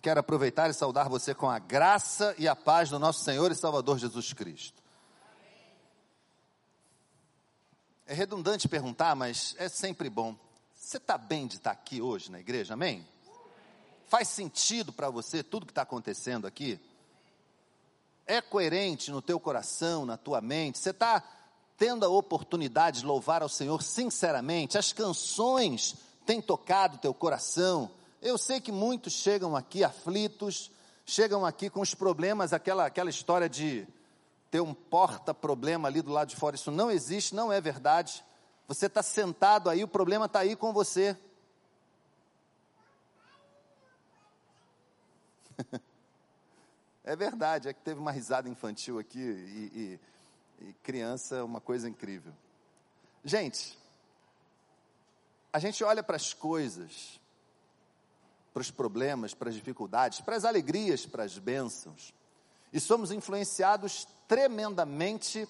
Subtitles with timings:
[0.00, 3.56] Quero aproveitar e saudar você com a graça e a paz do nosso Senhor e
[3.56, 4.80] Salvador Jesus Cristo.
[8.06, 10.36] É redundante perguntar, mas é sempre bom.
[10.72, 13.04] Você está bem de estar aqui hoje na igreja, amém?
[14.06, 16.80] Faz sentido para você tudo que está acontecendo aqui?
[18.24, 20.78] É coerente no teu coração, na tua mente?
[20.78, 21.22] Você está
[21.76, 24.78] tendo a oportunidade de louvar ao Senhor sinceramente?
[24.78, 27.90] As canções têm tocado teu coração?
[28.20, 30.72] Eu sei que muitos chegam aqui aflitos,
[31.06, 33.86] chegam aqui com os problemas, aquela, aquela história de
[34.50, 36.56] ter um porta-problema ali do lado de fora.
[36.56, 38.24] Isso não existe, não é verdade.
[38.66, 41.16] Você está sentado aí, o problema está aí com você.
[47.04, 50.00] é verdade, é que teve uma risada infantil aqui e,
[50.60, 52.32] e, e criança é uma coisa incrível.
[53.24, 53.78] Gente,
[55.52, 57.20] a gente olha para as coisas
[58.52, 62.12] para os problemas, para as dificuldades, para as alegrias, para as bênçãos.
[62.72, 65.48] E somos influenciados tremendamente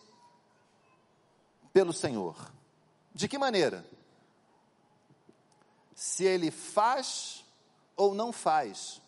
[1.72, 2.52] pelo Senhor.
[3.14, 3.84] De que maneira?
[5.94, 7.44] Se Ele faz
[7.96, 9.02] ou não faz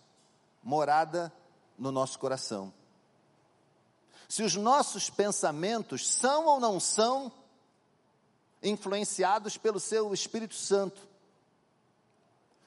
[0.63, 1.33] morada
[1.79, 2.73] no nosso coração.
[4.29, 7.33] Se os nossos pensamentos são ou não são
[8.63, 11.09] influenciados pelo seu Espírito Santo.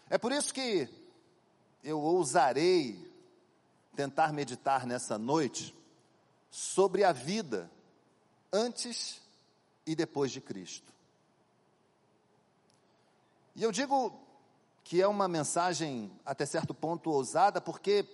[0.10, 0.90] É por isso que
[1.84, 3.12] eu ousarei
[3.96, 5.76] tentar meditar nessa noite
[6.50, 7.70] sobre a vida
[8.52, 9.22] antes
[9.86, 10.94] e depois de Cristo.
[13.56, 14.20] E eu digo
[14.84, 18.08] que é uma mensagem até certo ponto ousada, porque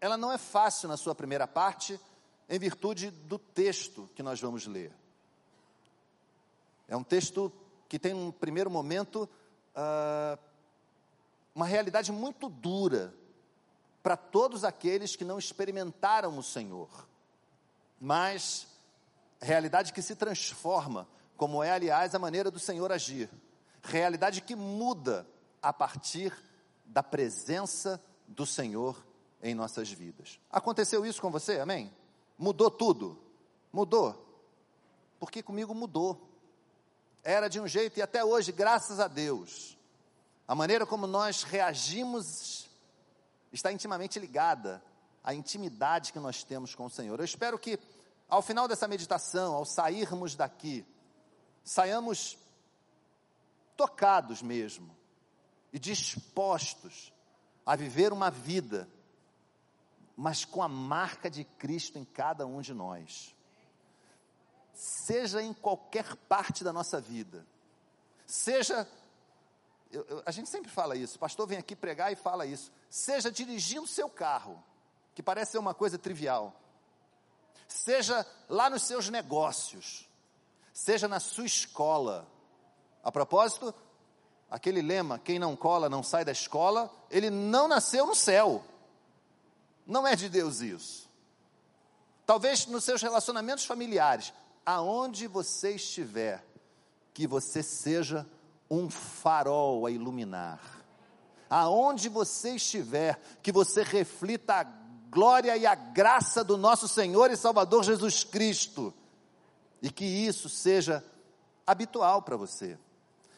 [0.00, 2.00] ela não é fácil na sua primeira parte,
[2.48, 4.92] em virtude do texto que nós vamos ler.
[6.88, 7.52] É um texto
[7.88, 9.28] que tem um primeiro momento
[9.74, 10.38] uh,
[11.56, 13.14] uma realidade muito dura
[14.02, 17.08] para todos aqueles que não experimentaram o Senhor,
[17.98, 18.66] mas
[19.40, 23.30] realidade que se transforma, como é, aliás, a maneira do Senhor agir,
[23.82, 25.26] realidade que muda
[25.62, 26.30] a partir
[26.84, 27.98] da presença
[28.28, 29.02] do Senhor
[29.42, 30.38] em nossas vidas.
[30.52, 31.90] Aconteceu isso com você, amém?
[32.36, 33.18] Mudou tudo?
[33.72, 34.44] Mudou.
[35.18, 36.20] Porque comigo mudou.
[37.24, 39.75] Era de um jeito e até hoje, graças a Deus,
[40.48, 42.68] a maneira como nós reagimos
[43.52, 44.82] está intimamente ligada
[45.24, 47.18] à intimidade que nós temos com o Senhor.
[47.18, 47.78] Eu espero que,
[48.28, 50.86] ao final dessa meditação, ao sairmos daqui,
[51.64, 52.38] saiamos
[53.76, 54.96] tocados mesmo
[55.72, 57.12] e dispostos
[57.64, 58.88] a viver uma vida,
[60.16, 63.34] mas com a marca de Cristo em cada um de nós.
[64.72, 67.44] Seja em qualquer parte da nossa vida,
[68.26, 68.88] seja
[69.90, 72.72] eu, eu, a gente sempre fala isso, o pastor vem aqui pregar e fala isso.
[72.90, 74.62] Seja dirigindo seu carro,
[75.14, 76.54] que parece ser uma coisa trivial.
[77.68, 80.08] Seja lá nos seus negócios.
[80.72, 82.26] Seja na sua escola.
[83.02, 83.74] A propósito,
[84.50, 88.64] aquele lema, quem não cola não sai da escola, ele não nasceu no céu.
[89.86, 91.08] Não é de Deus isso.
[92.26, 94.32] Talvez nos seus relacionamentos familiares,
[94.64, 96.44] aonde você estiver,
[97.14, 98.26] que você seja
[98.70, 100.60] um farol a iluminar.
[101.48, 104.64] Aonde você estiver, que você reflita a
[105.10, 108.92] glória e a graça do nosso Senhor e Salvador Jesus Cristo.
[109.80, 111.04] E que isso seja
[111.66, 112.78] habitual para você.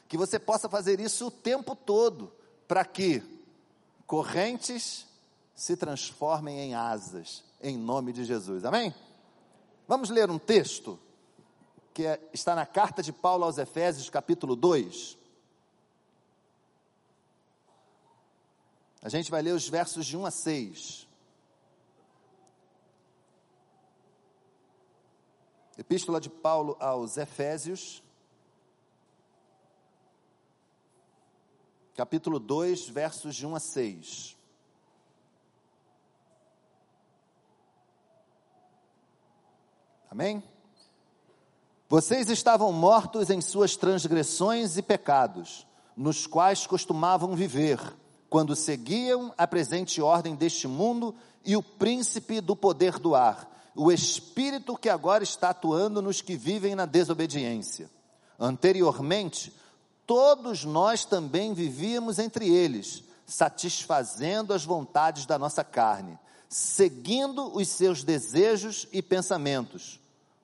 [0.09, 2.33] Que você possa fazer isso o tempo todo,
[2.67, 3.23] para que
[4.07, 5.07] correntes
[5.55, 8.65] se transformem em asas, em nome de Jesus.
[8.65, 8.95] Amém?
[9.87, 10.99] Vamos ler um texto
[11.93, 15.18] que é, está na carta de Paulo aos Efésios, capítulo 2.
[19.01, 21.07] A gente vai ler os versos de 1 a 6.
[25.77, 28.03] Epístola de Paulo aos Efésios,
[31.95, 34.37] capítulo 2, versos de 1 a 6.
[40.11, 40.43] Amém?
[41.89, 45.65] Vocês estavam mortos em suas transgressões e pecados,
[45.97, 47.79] nos quais costumavam viver
[48.29, 51.15] quando seguiam a presente ordem deste mundo
[51.45, 56.37] e o príncipe do poder do ar, o espírito que agora está atuando nos que
[56.37, 57.91] vivem na desobediência.
[58.39, 59.53] Anteriormente,
[60.07, 68.03] todos nós também vivíamos entre eles, satisfazendo as vontades da nossa carne, seguindo os seus
[68.03, 70.01] desejos e pensamentos.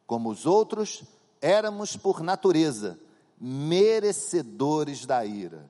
[0.07, 1.03] Como os outros,
[1.41, 2.99] éramos por natureza
[3.41, 5.69] merecedores da ira.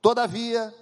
[0.00, 0.74] Todavia,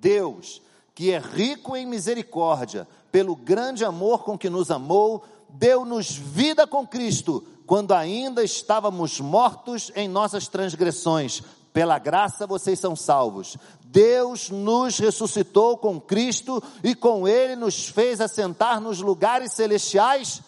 [0.00, 0.62] Deus,
[0.94, 6.86] que é rico em misericórdia, pelo grande amor com que nos amou, deu-nos vida com
[6.86, 11.42] Cristo, quando ainda estávamos mortos em nossas transgressões.
[11.72, 13.56] Pela graça vocês são salvos.
[13.84, 20.42] Deus nos ressuscitou com Cristo e com Ele nos fez assentar nos lugares celestiais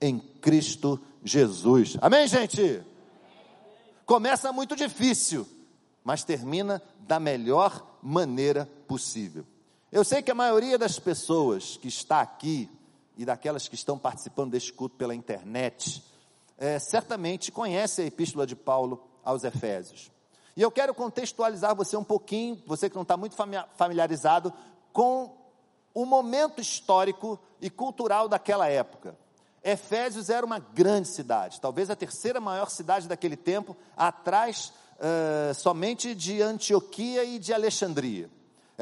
[0.00, 1.96] em Cristo Jesus.
[2.00, 2.82] Amém, gente?
[4.04, 5.46] Começa muito difícil,
[6.04, 8.81] mas termina da melhor maneira possível.
[9.90, 12.68] Eu sei que a maioria das pessoas que está aqui
[13.16, 16.02] e daquelas que estão participando deste culto pela internet,
[16.56, 20.10] é, certamente conhece a epístola de Paulo aos Efésios.
[20.56, 23.36] E eu quero contextualizar você um pouquinho, você que não está muito
[23.76, 24.52] familiarizado,
[24.92, 25.36] com
[25.94, 29.16] o momento histórico e cultural daquela época.
[29.62, 36.14] Efésios era uma grande cidade, talvez a terceira maior cidade daquele tempo, atrás uh, somente
[36.14, 38.28] de Antioquia e de Alexandria.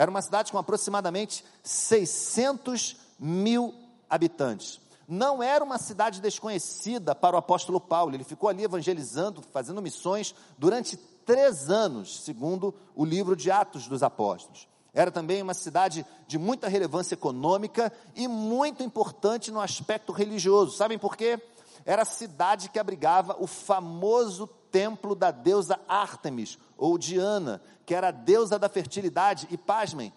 [0.01, 3.75] Era uma cidade com aproximadamente 600 mil
[4.09, 4.81] habitantes.
[5.07, 10.35] Não era uma cidade desconhecida para o apóstolo Paulo, ele ficou ali evangelizando, fazendo missões
[10.57, 14.67] durante três anos, segundo o livro de Atos dos Apóstolos.
[14.95, 20.79] Era também uma cidade de muita relevância econômica e muito importante no aspecto religioso.
[20.79, 21.39] Sabem por quê?
[21.85, 28.09] Era a cidade que abrigava o famoso templo da deusa Ártemis, ou Diana, que era
[28.09, 29.47] a deusa da fertilidade.
[29.51, 30.11] E pasmem,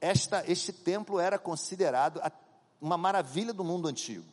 [0.00, 2.20] esta, este templo era considerado
[2.80, 4.26] uma maravilha do mundo antigo.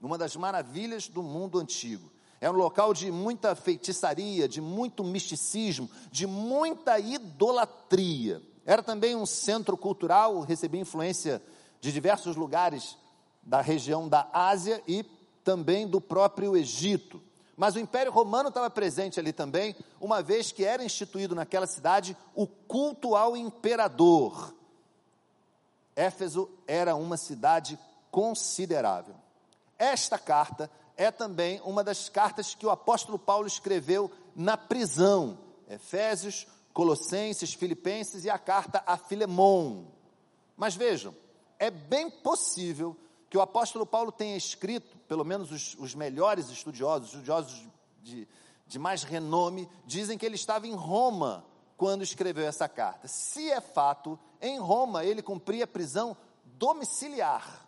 [0.00, 2.10] Uma das maravilhas do mundo antigo.
[2.40, 8.40] É um local de muita feitiçaria, de muito misticismo, de muita idolatria.
[8.64, 11.42] Era também um centro cultural, recebia influência
[11.80, 12.96] de diversos lugares
[13.42, 15.04] da região da Ásia e
[15.44, 17.20] também do próprio Egito.
[17.58, 22.16] Mas o Império Romano estava presente ali também, uma vez que era instituído naquela cidade
[22.32, 24.54] o culto ao imperador.
[25.96, 27.76] Éfeso era uma cidade
[28.12, 29.16] considerável.
[29.76, 35.36] Esta carta é também uma das cartas que o apóstolo Paulo escreveu na prisão.
[35.68, 39.86] Efésios, Colossenses, Filipenses e a carta a Filemon.
[40.56, 41.12] Mas vejam,
[41.58, 42.96] é bem possível
[43.30, 47.66] que o apóstolo Paulo tenha escrito, pelo menos os, os melhores estudiosos, estudiosos
[48.02, 48.26] de,
[48.66, 51.44] de mais renome, dizem que ele estava em Roma
[51.76, 53.06] quando escreveu essa carta.
[53.06, 57.66] Se é fato, em Roma ele cumpria prisão domiciliar.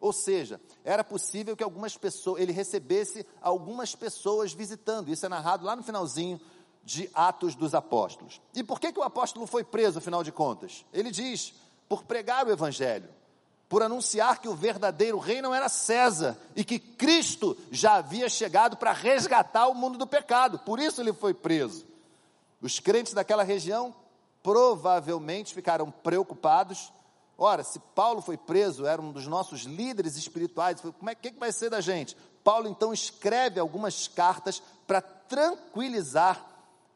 [0.00, 5.08] Ou seja, era possível que algumas pessoas, ele recebesse algumas pessoas visitando.
[5.08, 6.40] Isso é narrado lá no finalzinho
[6.84, 8.40] de Atos dos Apóstolos.
[8.54, 10.84] E por que, que o apóstolo foi preso, afinal de contas?
[10.92, 11.52] Ele diz:
[11.88, 13.08] por pregar o evangelho,
[13.68, 18.76] por anunciar que o verdadeiro rei não era César e que Cristo já havia chegado
[18.76, 20.58] para resgatar o mundo do pecado.
[20.60, 21.86] Por isso ele foi preso.
[22.60, 23.94] Os crentes daquela região
[24.42, 26.92] provavelmente ficaram preocupados
[27.40, 31.38] Ora, se Paulo foi preso, era um dos nossos líderes espirituais, como é que, que
[31.38, 32.16] vai ser da gente?
[32.42, 36.44] Paulo então escreve algumas cartas para tranquilizar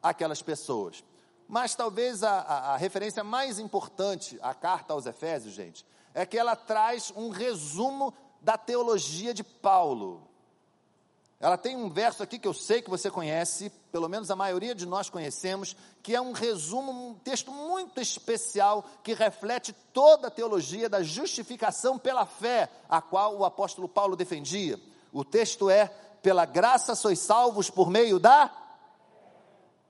[0.01, 1.01] aquelas pessoas.
[1.47, 6.37] Mas talvez a, a, a, referência mais importante à carta aos Efésios, gente, é que
[6.37, 10.27] ela traz um resumo da teologia de Paulo.
[11.39, 14.73] Ela tem um verso aqui que eu sei que você conhece, pelo menos a maioria
[14.73, 20.31] de nós conhecemos, que é um resumo, um texto muito especial que reflete toda a
[20.31, 24.79] teologia da justificação pela fé, a qual o apóstolo Paulo defendia.
[25.11, 25.87] O texto é:
[26.21, 28.49] pela graça sois salvos por meio da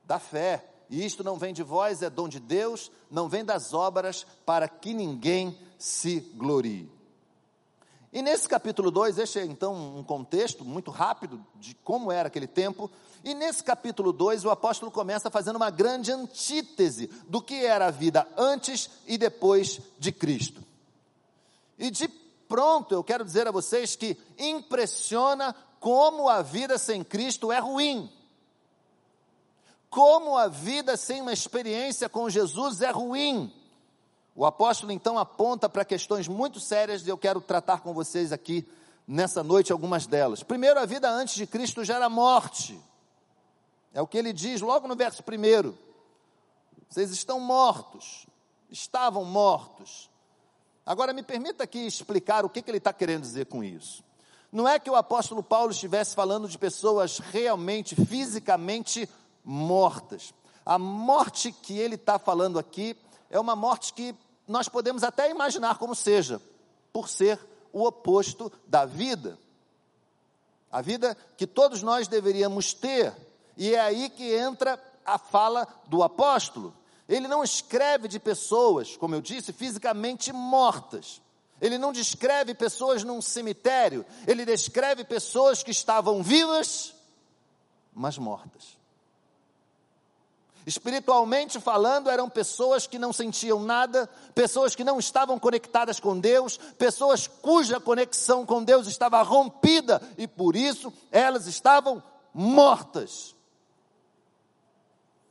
[0.05, 0.65] da fé.
[0.89, 4.67] E isto não vem de vós, é dom de Deus, não vem das obras, para
[4.67, 6.89] que ninguém se glorie.
[8.13, 12.47] E nesse capítulo 2, este é então um contexto muito rápido de como era aquele
[12.47, 12.89] tempo.
[13.21, 17.91] E nesse capítulo 2, o apóstolo começa fazendo uma grande antítese do que era a
[17.91, 20.63] vida antes e depois de Cristo.
[21.77, 22.07] E de
[22.47, 28.09] pronto, eu quero dizer a vocês que impressiona como a vida sem Cristo é ruim.
[29.89, 33.53] Como a vida sem uma experiência com Jesus é ruim.
[34.35, 38.67] O apóstolo então aponta para questões muito sérias e eu quero tratar com vocês aqui
[39.07, 40.41] nessa noite algumas delas.
[40.41, 42.79] Primeiro, a vida antes de Cristo já era morte.
[43.93, 45.77] É o que ele diz logo no verso primeiro.
[46.89, 48.25] Vocês estão mortos,
[48.71, 50.09] estavam mortos.
[50.85, 54.03] Agora me permita aqui explicar o que, que ele está querendo dizer com isso.
[54.51, 59.07] Não é que o apóstolo Paulo estivesse falando de pessoas realmente, fisicamente
[59.43, 60.33] mortas.
[60.65, 62.95] A morte que ele está falando aqui
[63.29, 64.15] é uma morte que
[64.47, 66.41] nós podemos até imaginar como seja,
[66.91, 67.39] por ser
[67.71, 69.37] o oposto da vida.
[70.71, 73.13] A vida que todos nós deveríamos ter.
[73.55, 76.73] E é aí que entra a fala do apóstolo.
[77.07, 81.21] Ele não escreve de pessoas, como eu disse, fisicamente mortas.
[81.61, 86.93] Ele não descreve pessoas num cemitério, ele descreve pessoas que estavam vivas,
[87.93, 88.77] mas mortas.
[90.65, 96.57] Espiritualmente falando, eram pessoas que não sentiam nada, pessoas que não estavam conectadas com Deus,
[96.77, 102.01] pessoas cuja conexão com Deus estava rompida e por isso elas estavam
[102.33, 103.35] mortas.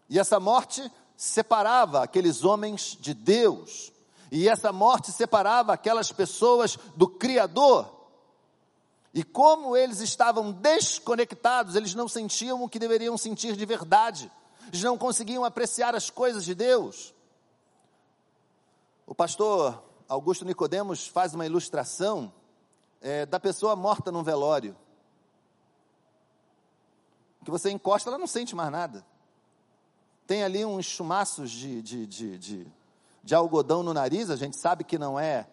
[0.08, 3.90] E essa morte separava aqueles homens de Deus,
[4.30, 7.90] e essa morte separava aquelas pessoas do Criador.
[9.14, 14.30] E como eles estavam desconectados, eles não sentiam o que deveriam sentir de verdade
[14.72, 17.14] eles não conseguiam apreciar as coisas de Deus.
[19.06, 22.32] O pastor Augusto Nicodemos faz uma ilustração
[23.02, 24.74] é, da pessoa morta num velório.
[27.44, 29.04] Que você encosta, ela não sente mais nada.
[30.26, 32.66] Tem ali uns chumaços de, de, de, de,
[33.22, 35.46] de algodão no nariz, a gente sabe que não é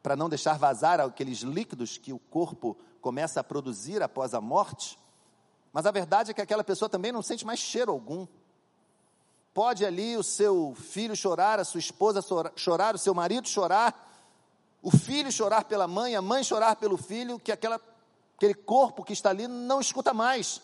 [0.00, 4.96] para não deixar vazar aqueles líquidos que o corpo começa a produzir após a morte.
[5.72, 8.28] Mas a verdade é que aquela pessoa também não sente mais cheiro algum.
[9.54, 12.20] Pode ali o seu filho chorar, a sua esposa
[12.56, 14.10] chorar, o seu marido chorar,
[14.82, 17.80] o filho chorar pela mãe, a mãe chorar pelo filho, que aquela,
[18.36, 20.60] aquele corpo que está ali não escuta mais.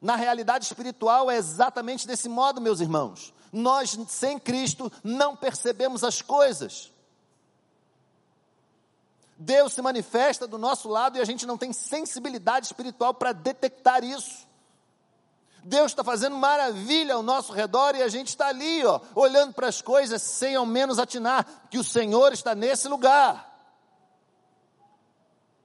[0.00, 3.32] Na realidade espiritual é exatamente desse modo, meus irmãos.
[3.50, 6.92] Nós, sem Cristo, não percebemos as coisas.
[9.38, 14.04] Deus se manifesta do nosso lado e a gente não tem sensibilidade espiritual para detectar
[14.04, 14.47] isso.
[15.68, 19.68] Deus está fazendo maravilha ao nosso redor e a gente está ali, ó, olhando para
[19.68, 23.46] as coisas sem ao menos atinar que o Senhor está nesse lugar.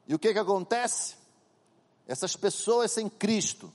[0.06, 1.16] E o que que acontece?
[2.06, 3.72] Essas pessoas sem Cristo,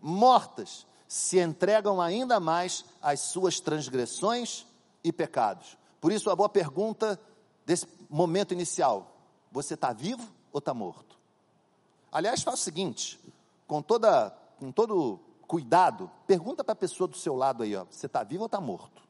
[0.00, 4.66] mortas, se entregam ainda mais às suas transgressões
[5.04, 5.76] e pecados.
[6.00, 7.20] Por isso, a boa pergunta
[7.66, 9.14] desse momento inicial:
[9.52, 11.18] você está vivo ou está morto?
[12.10, 13.20] Aliás, faça o seguinte,
[13.66, 18.06] com toda, com todo cuidado, pergunta para a pessoa do seu lado aí, ó, você
[18.06, 19.02] está vivo ou está morto?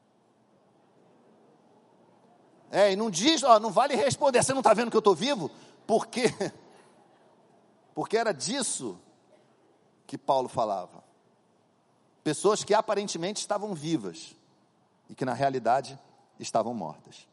[2.69, 5.15] É, e não diz, ó, não vale responder, você não está vendo que eu estou
[5.15, 5.49] vivo?
[5.85, 6.33] Porque,
[7.95, 8.99] porque era disso
[10.05, 11.03] que Paulo falava.
[12.23, 14.35] Pessoas que aparentemente estavam vivas
[15.09, 15.97] e que na realidade
[16.39, 17.27] estavam mortas.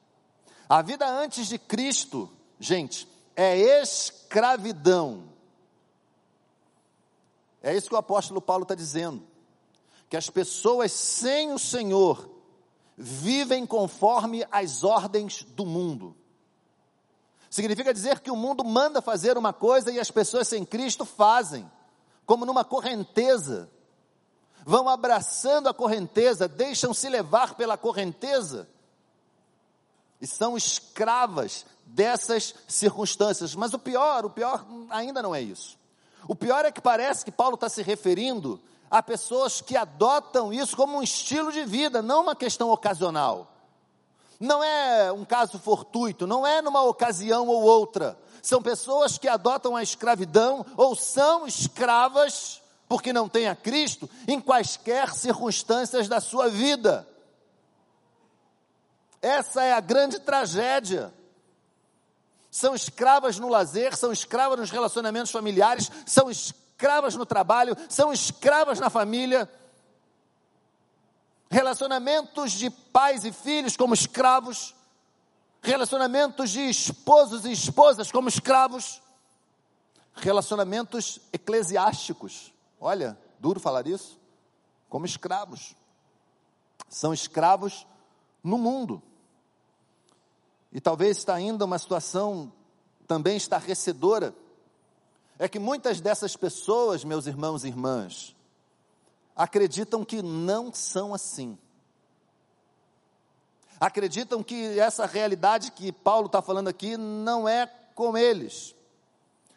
[0.69, 2.31] A vida antes de Cristo,
[2.61, 5.34] gente, é escravidão
[7.65, 9.27] é isso que o apóstolo Paulo está dizendo.
[10.11, 12.31] Que as pessoas sem o Senhor
[12.95, 16.15] vivem conforme as ordens do mundo.
[17.49, 21.71] Significa dizer que o mundo manda fazer uma coisa e as pessoas sem Cristo fazem,
[22.27, 23.71] como numa correnteza.
[24.67, 28.69] Vão abraçando a correnteza, deixam-se levar pela correnteza
[30.21, 33.55] e são escravas dessas circunstâncias.
[33.55, 35.79] Mas o pior, o pior ainda não é isso.
[36.27, 40.77] O pior é que parece que Paulo está se referindo a pessoas que adotam isso
[40.77, 43.51] como um estilo de vida, não uma questão ocasional.
[44.39, 48.19] Não é um caso fortuito, não é numa ocasião ou outra.
[48.43, 54.41] São pessoas que adotam a escravidão ou são escravas, porque não têm a Cristo, em
[54.41, 57.09] quaisquer circunstâncias da sua vida.
[59.21, 61.13] Essa é a grande tragédia
[62.55, 68.79] são escravas no lazer, são escravas nos relacionamentos familiares, são escravas no trabalho, são escravas
[68.79, 69.51] na família.
[71.51, 74.73] Relacionamentos de pais e filhos como escravos,
[75.61, 79.03] relacionamentos de esposos e esposas como escravos,
[80.15, 82.55] relacionamentos eclesiásticos.
[82.81, 84.17] Olha, duro falar isso,
[84.89, 85.75] como escravos.
[86.89, 87.85] São escravos
[88.45, 89.03] no mundo.
[90.75, 92.53] E talvez está ainda uma situação
[93.07, 94.35] também estarrecedora,
[95.39, 98.35] é que muitas dessas pessoas, meus irmãos e irmãs,
[99.37, 101.57] acreditam que não são assim.
[103.79, 108.75] Acreditam que essa realidade que Paulo está falando aqui não é com eles.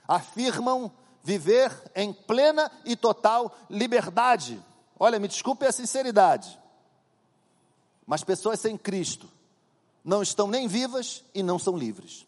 [0.08, 0.92] Afirmam
[1.24, 4.64] viver em plena e total liberdade.
[5.00, 6.60] Olha, me desculpe a sinceridade,
[8.06, 9.37] mas pessoas sem Cristo
[10.08, 12.26] não estão nem vivas e não são livres.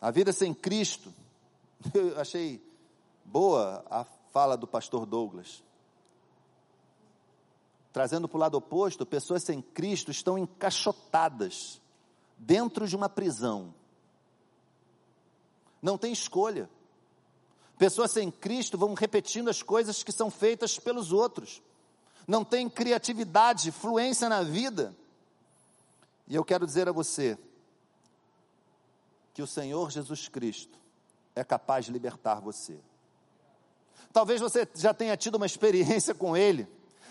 [0.00, 1.14] A vida sem Cristo,
[1.94, 2.60] eu achei
[3.24, 5.62] boa a fala do pastor Douglas.
[7.92, 11.80] Trazendo para o lado oposto, pessoas sem Cristo estão encaixotadas
[12.36, 13.72] dentro de uma prisão.
[15.80, 16.68] Não tem escolha.
[17.78, 21.62] Pessoas sem Cristo vão repetindo as coisas que são feitas pelos outros
[22.26, 24.94] não tem criatividade, fluência na vida.
[26.26, 27.38] E eu quero dizer a você
[29.32, 30.78] que o Senhor Jesus Cristo
[31.34, 32.78] é capaz de libertar você.
[34.12, 36.68] Talvez você já tenha tido uma experiência com Ele.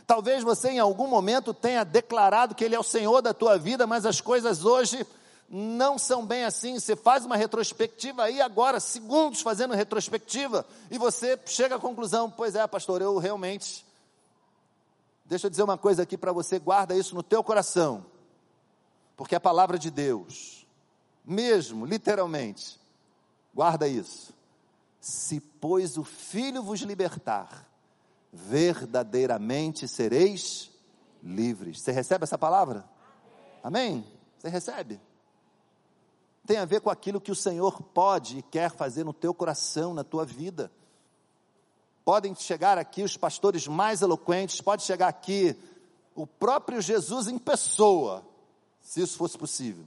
[0.07, 3.85] Talvez você em algum momento tenha declarado que Ele é o Senhor da tua vida,
[3.85, 5.05] mas as coisas hoje
[5.49, 6.79] não são bem assim.
[6.79, 12.55] Você faz uma retrospectiva aí agora, segundos fazendo retrospectiva, e você chega à conclusão: pois
[12.55, 13.85] é, pastor, eu realmente.
[15.25, 18.05] Deixa eu dizer uma coisa aqui para você, guarda isso no teu coração,
[19.15, 20.67] porque é a palavra de Deus,
[21.25, 22.79] mesmo, literalmente,
[23.53, 24.33] guarda isso.
[24.99, 27.67] Se, pois, o Filho vos libertar,
[28.31, 30.71] verdadeiramente sereis
[31.21, 31.81] livres.
[31.81, 32.85] Você recebe essa palavra?
[33.63, 34.05] Amém?
[34.37, 34.99] Você recebe?
[36.45, 39.93] tem a ver com aquilo que o Senhor pode e quer fazer no teu coração,
[39.93, 40.71] na tua vida.
[42.05, 45.55] Podem chegar aqui os pastores mais eloquentes, pode chegar aqui
[46.15, 48.23] o próprio Jesus em pessoa,
[48.81, 49.85] se isso fosse possível.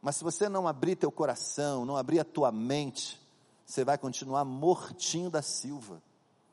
[0.00, 3.20] Mas se você não abrir teu coração, não abrir a tua mente,
[3.64, 6.02] você vai continuar mortinho da Silva,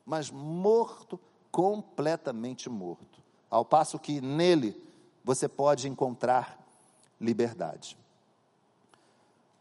[0.06, 1.18] mas morto,
[1.50, 3.20] completamente morto.
[3.50, 4.80] Ao passo que nele
[5.24, 6.58] você pode encontrar
[7.20, 7.96] liberdade.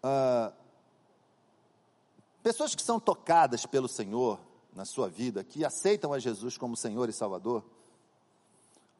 [0.03, 0.51] Ah,
[2.43, 4.39] pessoas que são tocadas pelo Senhor
[4.73, 7.63] na sua vida, que aceitam a Jesus como Senhor e Salvador,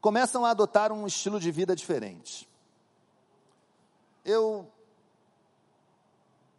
[0.01, 2.49] começam a adotar um estilo de vida diferente.
[4.23, 4.71] Eu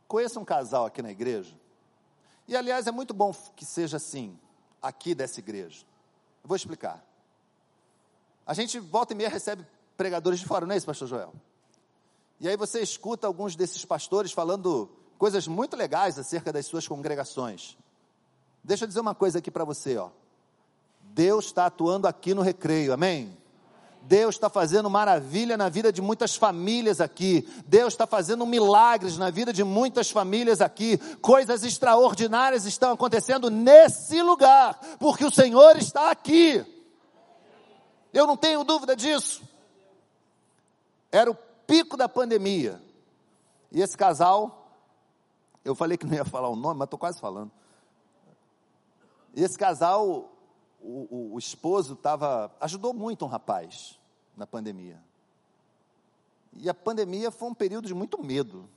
[0.07, 1.55] conheço um casal aqui na igreja,
[2.49, 4.39] e aliás é muito bom que seja assim,
[4.83, 5.85] aqui dessa igreja.
[6.43, 7.05] Eu vou explicar.
[8.47, 9.65] A gente volta e meia recebe
[9.97, 11.33] pregadores de fora, não é isso, pastor Joel?
[12.41, 17.77] E aí você escuta alguns desses pastores falando coisas muito legais acerca das suas congregações.
[18.63, 20.11] Deixa eu dizer uma coisa aqui para você, ó.
[21.13, 23.37] Deus está atuando aqui no recreio, amém?
[24.03, 27.47] Deus está fazendo maravilha na vida de muitas famílias aqui.
[27.67, 30.97] Deus está fazendo milagres na vida de muitas famílias aqui.
[31.21, 36.65] Coisas extraordinárias estão acontecendo nesse lugar, porque o Senhor está aqui.
[38.13, 39.43] Eu não tenho dúvida disso.
[41.13, 41.35] Era o
[41.67, 42.81] pico da pandemia.
[43.71, 44.73] E esse casal,
[45.65, 47.53] eu falei que não ia falar o nome, mas estou quase falando.
[49.35, 50.33] Esse casal,
[50.81, 53.99] o, o, o esposo estava, ajudou muito um rapaz
[54.37, 55.01] na pandemia.
[56.53, 58.69] E a pandemia foi um período de muito medo.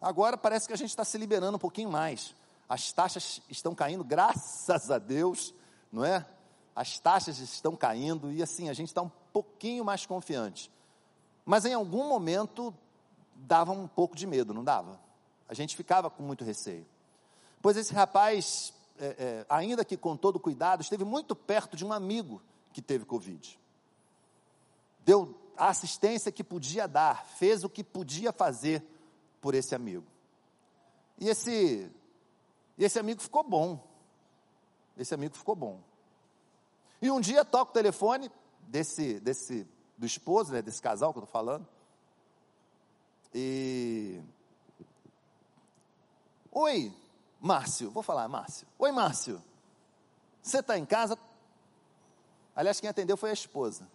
[0.00, 2.34] Agora parece que a gente está se liberando um pouquinho mais.
[2.68, 5.54] As taxas estão caindo, graças a Deus,
[5.92, 6.24] não é?
[6.74, 10.70] As taxas estão caindo e assim a gente está um pouquinho mais confiante.
[11.44, 12.74] Mas em algum momento
[13.34, 15.00] dava um pouco de medo, não dava?
[15.48, 16.86] A gente ficava com muito receio.
[17.60, 21.92] Pois esse rapaz, é, é, ainda que com todo cuidado, esteve muito perto de um
[21.92, 23.58] amigo que teve Covid.
[25.04, 28.84] Deu a assistência que podia dar, fez o que podia fazer
[29.40, 30.06] por esse amigo.
[31.18, 31.90] E esse,
[32.78, 33.84] esse amigo ficou bom.
[34.96, 35.80] Esse amigo ficou bom.
[37.00, 38.30] E um dia toca o telefone
[38.60, 41.66] desse, desse do esposo, né, desse casal que eu estou falando.
[43.34, 44.20] E.
[46.52, 46.92] Oi,
[47.40, 48.66] Márcio, vou falar, Márcio.
[48.78, 49.42] Oi, Márcio.
[50.42, 51.16] Você está em casa?
[52.54, 53.88] Aliás, quem atendeu foi a esposa.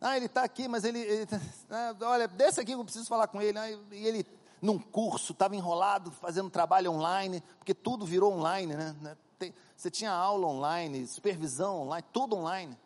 [0.00, 1.26] Ah, ele está aqui, mas ele, ele
[1.70, 3.58] ah, olha, desce aqui que eu preciso falar com ele.
[3.58, 4.26] Ah, e ele,
[4.60, 9.16] num curso, estava enrolado, fazendo trabalho online, porque tudo virou online, né?
[9.38, 12.78] Tem, você tinha aula online, supervisão online, tudo online.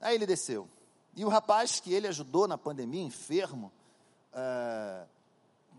[0.00, 0.68] Aí ele desceu.
[1.14, 3.72] E o rapaz que ele ajudou na pandemia, enfermo,
[4.32, 5.06] é,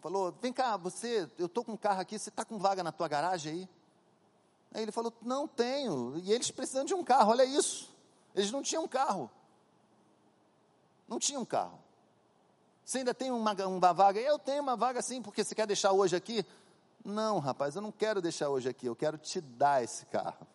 [0.02, 2.92] falou: Vem cá, você, eu estou com um carro aqui, você está com vaga na
[2.92, 3.70] tua garagem aí?
[4.74, 6.18] Aí ele falou: Não tenho.
[6.18, 7.96] E eles precisam de um carro, olha isso.
[8.36, 9.30] Eles não tinham carro.
[11.08, 11.80] Não tinham carro.
[12.84, 14.20] Você ainda tem uma, uma vaga?
[14.20, 16.46] Eu tenho uma vaga sim, porque você quer deixar hoje aqui?
[17.04, 20.48] Não, rapaz, eu não quero deixar hoje aqui, eu quero te dar esse carro.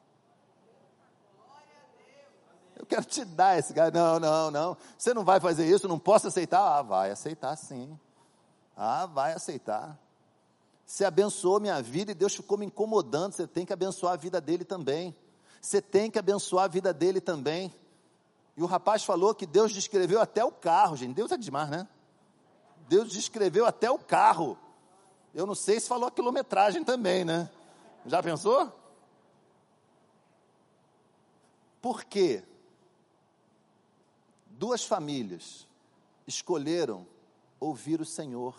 [2.82, 3.90] Eu quero te dar esse cara.
[3.90, 4.76] Não, não, não.
[4.98, 6.78] Você não vai fazer isso, não posso aceitar.
[6.78, 7.98] Ah, vai aceitar sim.
[8.76, 9.98] Ah, vai aceitar.
[10.84, 13.32] Você abençoou minha vida e Deus ficou me incomodando.
[13.32, 15.14] Você tem que abençoar a vida dele também.
[15.60, 17.72] Você tem que abençoar a vida dele também.
[18.56, 21.14] E o rapaz falou que Deus descreveu até o carro, gente.
[21.14, 21.88] Deus é demais, né?
[22.88, 24.58] Deus descreveu até o carro.
[25.34, 27.50] Eu não sei se falou a quilometragem também, né?
[28.04, 28.70] Já pensou?
[31.80, 32.44] Por quê?
[34.62, 35.66] duas famílias
[36.24, 37.04] escolheram
[37.62, 38.54] ouvir o Senhor.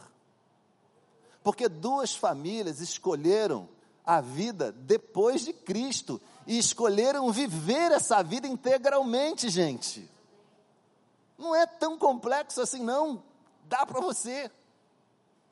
[1.43, 3.67] Porque duas famílias escolheram
[4.05, 10.09] a vida depois de Cristo e escolheram viver essa vida integralmente, gente.
[11.37, 13.21] Não é tão complexo assim, não.
[13.65, 14.49] Dá para você.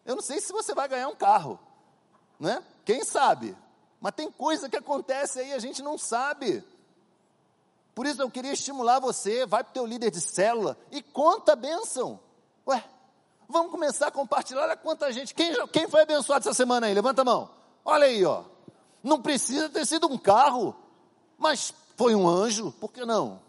[0.06, 1.60] Eu não sei se você vai ganhar um carro,
[2.40, 2.64] né?
[2.86, 3.56] Quem sabe?
[4.00, 6.64] Mas tem coisa que acontece aí, a gente não sabe.
[7.94, 11.54] Por isso eu queria estimular você, vai para o teu líder de célula e conta
[11.54, 12.20] a bênção.
[12.66, 12.84] Ué,
[13.52, 16.94] vamos começar a compartilhar, olha quanta gente, quem, quem foi abençoado essa semana aí?
[16.94, 17.50] Levanta a mão.
[17.84, 18.44] Olha aí, ó.
[19.04, 20.76] Não precisa ter sido um carro,
[21.38, 23.42] mas foi um anjo, por que não?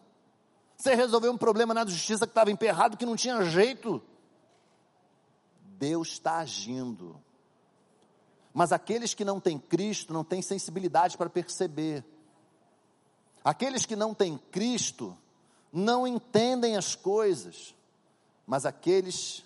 [0.77, 4.03] Você resolveu um problema na justiça que estava emperrado, que não tinha jeito.
[5.79, 7.23] Deus está agindo.
[8.53, 12.05] Mas aqueles que não têm Cristo não têm sensibilidade para perceber.
[13.45, 15.17] Aqueles que não têm Cristo
[15.73, 17.75] não entendem as coisas,
[18.47, 19.43] mas aqueles,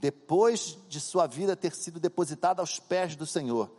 [0.00, 3.70] depois de sua vida ter sido depositada aos pés do Senhor,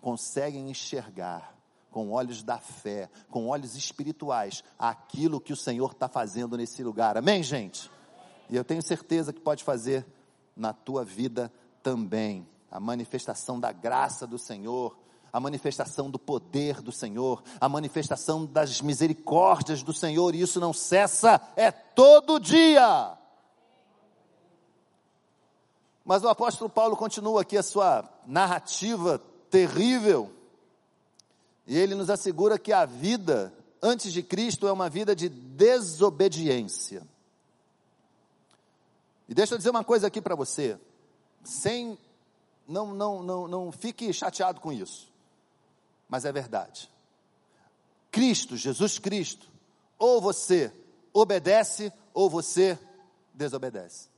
[0.00, 1.54] conseguem enxergar
[1.90, 7.16] com olhos da fé, com olhos espirituais, aquilo que o Senhor está fazendo nesse lugar.
[7.16, 7.90] Amém, gente?
[8.50, 10.06] E eu tenho certeza que pode fazer
[10.54, 11.50] na tua vida
[11.82, 12.46] também.
[12.70, 14.96] A manifestação da graça do Senhor,
[15.32, 20.72] a manifestação do poder do Senhor, a manifestação das misericórdias do Senhor, e isso não
[20.72, 23.16] cessa, é todo dia.
[26.06, 30.32] Mas o apóstolo Paulo continua aqui a sua narrativa terrível,
[31.66, 37.06] e ele nos assegura que a vida antes de Cristo é uma vida de desobediência.
[39.28, 40.78] E deixa eu dizer uma coisa aqui para você,
[41.44, 41.98] sem
[42.66, 45.14] não, não, não, não fique chateado com isso
[46.08, 46.90] mas é verdade.
[48.10, 49.48] Cristo, Jesus Cristo,
[49.98, 50.72] ou você
[51.12, 52.78] obedece ou você
[53.34, 54.08] desobedece.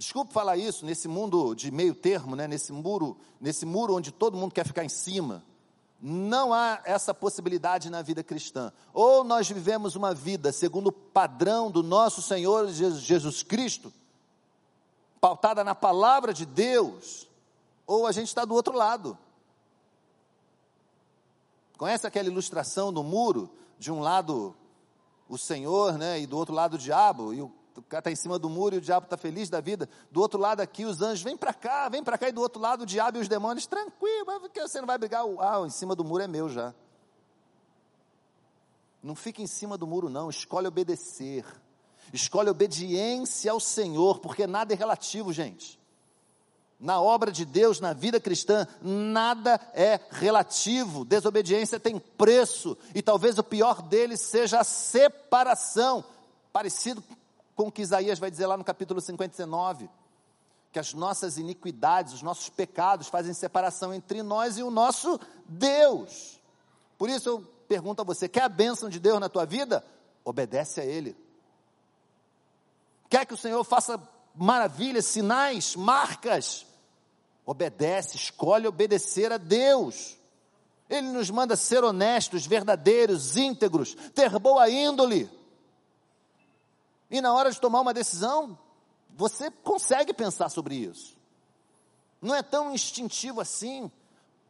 [0.00, 2.48] Desculpe falar isso nesse mundo de meio termo, né?
[2.48, 5.44] nesse muro, nesse muro onde todo mundo quer ficar em cima.
[6.00, 8.72] Não há essa possibilidade na vida cristã.
[8.94, 13.92] Ou nós vivemos uma vida segundo o padrão do nosso Senhor Jesus Cristo,
[15.20, 17.28] pautada na palavra de Deus,
[17.86, 19.18] ou a gente está do outro lado.
[21.76, 23.50] Conhece aquela ilustração do muro?
[23.78, 24.56] De um lado
[25.28, 26.20] o Senhor, né?
[26.20, 27.34] E do outro lado o diabo.
[27.34, 29.88] E o cara está em cima do muro e o diabo está feliz da vida.
[30.10, 32.28] Do outro lado aqui os anjos, vem para cá, vem para cá.
[32.28, 35.24] E do outro lado o diabo e os demônios, tranquilo, você não vai brigar?
[35.38, 36.74] Ah, em cima do muro é meu já.
[39.02, 40.28] Não fica em cima do muro, não.
[40.28, 41.44] Escolhe obedecer.
[42.12, 45.80] Escolhe obediência ao Senhor, porque nada é relativo, gente
[46.80, 51.04] na obra de Deus, na vida cristã, nada é relativo.
[51.04, 56.02] Desobediência tem preço, e talvez o pior deles seja a separação,
[56.50, 57.04] parecido
[57.60, 59.86] com o que Isaías vai dizer lá no capítulo 59,
[60.72, 66.40] que as nossas iniquidades, os nossos pecados fazem separação entre nós e o nosso Deus.
[66.96, 69.84] Por isso eu pergunto a você: quer a bênção de Deus na tua vida?
[70.24, 71.14] Obedece a Ele.
[73.10, 74.00] Quer que o Senhor faça
[74.34, 76.66] maravilhas, sinais, marcas?
[77.44, 80.16] obedece, escolhe obedecer a Deus.
[80.88, 85.28] Ele nos manda ser honestos, verdadeiros, íntegros, ter boa índole.
[87.10, 88.58] E na hora de tomar uma decisão,
[89.10, 91.18] você consegue pensar sobre isso.
[92.20, 93.90] Não é tão instintivo assim.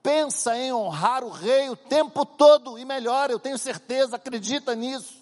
[0.02, 5.20] Pensa em honrar o rei o tempo todo e melhor, eu tenho certeza, acredita nisso.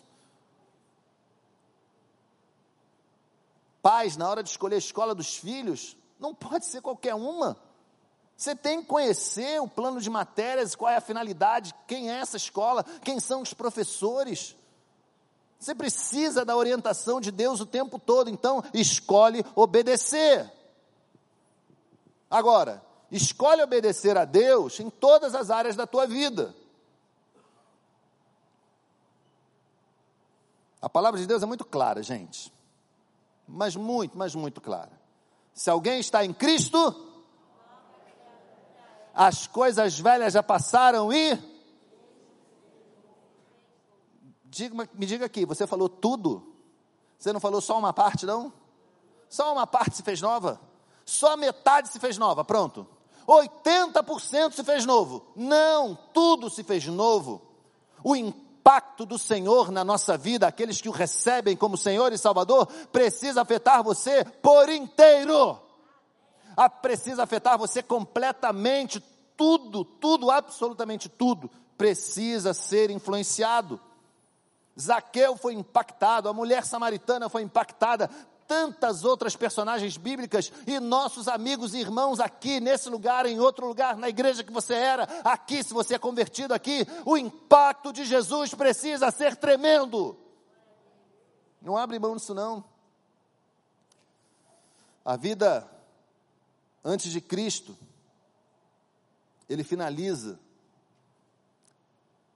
[3.83, 7.57] Pais, na hora de escolher a escola dos filhos, não pode ser qualquer uma.
[8.37, 12.37] Você tem que conhecer o plano de matérias, qual é a finalidade, quem é essa
[12.37, 14.57] escola, quem são os professores.
[15.59, 20.51] Você precisa da orientação de Deus o tempo todo, então escolhe obedecer.
[22.31, 26.55] Agora, escolhe obedecer a Deus em todas as áreas da tua vida.
[30.81, 32.53] A palavra de Deus é muito clara, gente.
[33.47, 34.92] Mas muito, mas muito clara.
[35.53, 36.79] Se alguém está em Cristo,
[39.12, 41.58] as coisas velhas já passaram e.
[44.50, 46.54] Diga, me diga aqui, você falou tudo?
[47.18, 48.52] Você não falou só uma parte, não?
[49.28, 50.61] Só uma parte se fez nova?
[51.04, 52.87] Só metade se fez nova, pronto.
[53.26, 55.26] 80% se fez novo.
[55.37, 57.42] Não, tudo se fez novo.
[58.02, 62.66] O impacto do Senhor na nossa vida, aqueles que o recebem como Senhor e Salvador,
[62.90, 65.61] precisa afetar você por inteiro
[66.66, 69.00] precisa afetar você completamente.
[69.37, 73.80] Tudo, tudo, absolutamente tudo, precisa ser influenciado.
[74.81, 78.09] Zaqueu foi impactado, a mulher samaritana foi impactada,
[78.47, 83.97] tantas outras personagens bíblicas e nossos amigos e irmãos aqui, nesse lugar, em outro lugar,
[83.97, 88.55] na igreja que você era, aqui, se você é convertido aqui, o impacto de Jesus
[88.55, 90.17] precisa ser tremendo.
[91.61, 92.64] Não abre mão disso, não.
[95.05, 95.69] A vida
[96.85, 97.77] antes de Cristo,
[99.49, 100.38] ele finaliza,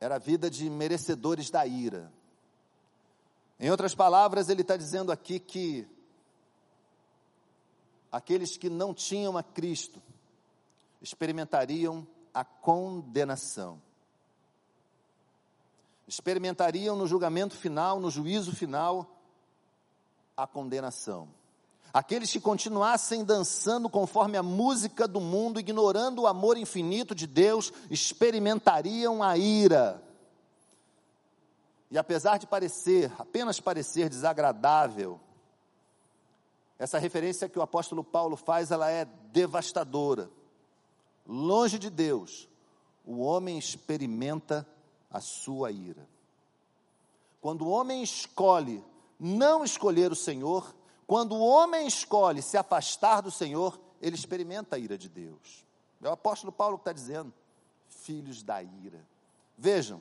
[0.00, 2.12] era a vida de merecedores da ira.
[3.58, 5.86] Em outras palavras, ele está dizendo aqui que
[8.10, 10.02] aqueles que não tinham a Cristo
[11.00, 13.80] experimentariam a condenação.
[16.06, 19.18] Experimentariam no julgamento final, no juízo final,
[20.36, 21.28] a condenação.
[21.92, 27.72] Aqueles que continuassem dançando conforme a música do mundo, ignorando o amor infinito de Deus,
[27.90, 30.02] experimentariam a ira.
[31.92, 35.20] E apesar de parecer, apenas parecer desagradável,
[36.78, 40.30] essa referência que o apóstolo Paulo faz, ela é devastadora.
[41.26, 42.48] Longe de Deus,
[43.04, 44.66] o homem experimenta
[45.10, 46.08] a sua ira.
[47.42, 48.82] Quando o homem escolhe
[49.20, 50.74] não escolher o Senhor,
[51.06, 55.62] quando o homem escolhe se afastar do Senhor, ele experimenta a ira de Deus.
[56.02, 57.34] É o apóstolo Paulo que está dizendo,
[57.86, 59.06] filhos da ira.
[59.58, 60.00] Vejam,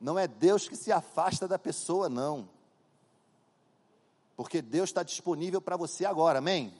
[0.00, 2.48] não é Deus que se afasta da pessoa, não
[4.38, 6.72] porque Deus está disponível para você agora, amém?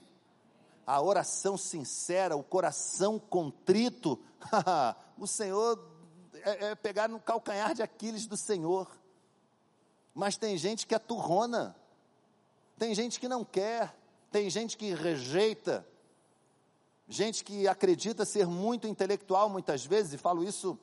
[0.87, 4.17] A oração sincera, o coração contrito,
[5.19, 5.77] o Senhor
[6.35, 8.89] é, é pegar no calcanhar de Aquiles do Senhor.
[10.15, 11.75] Mas tem gente que é turrona,
[12.79, 13.93] tem gente que não quer,
[14.31, 15.85] tem gente que rejeita,
[17.09, 20.79] gente que acredita ser muito intelectual muitas vezes, e falo isso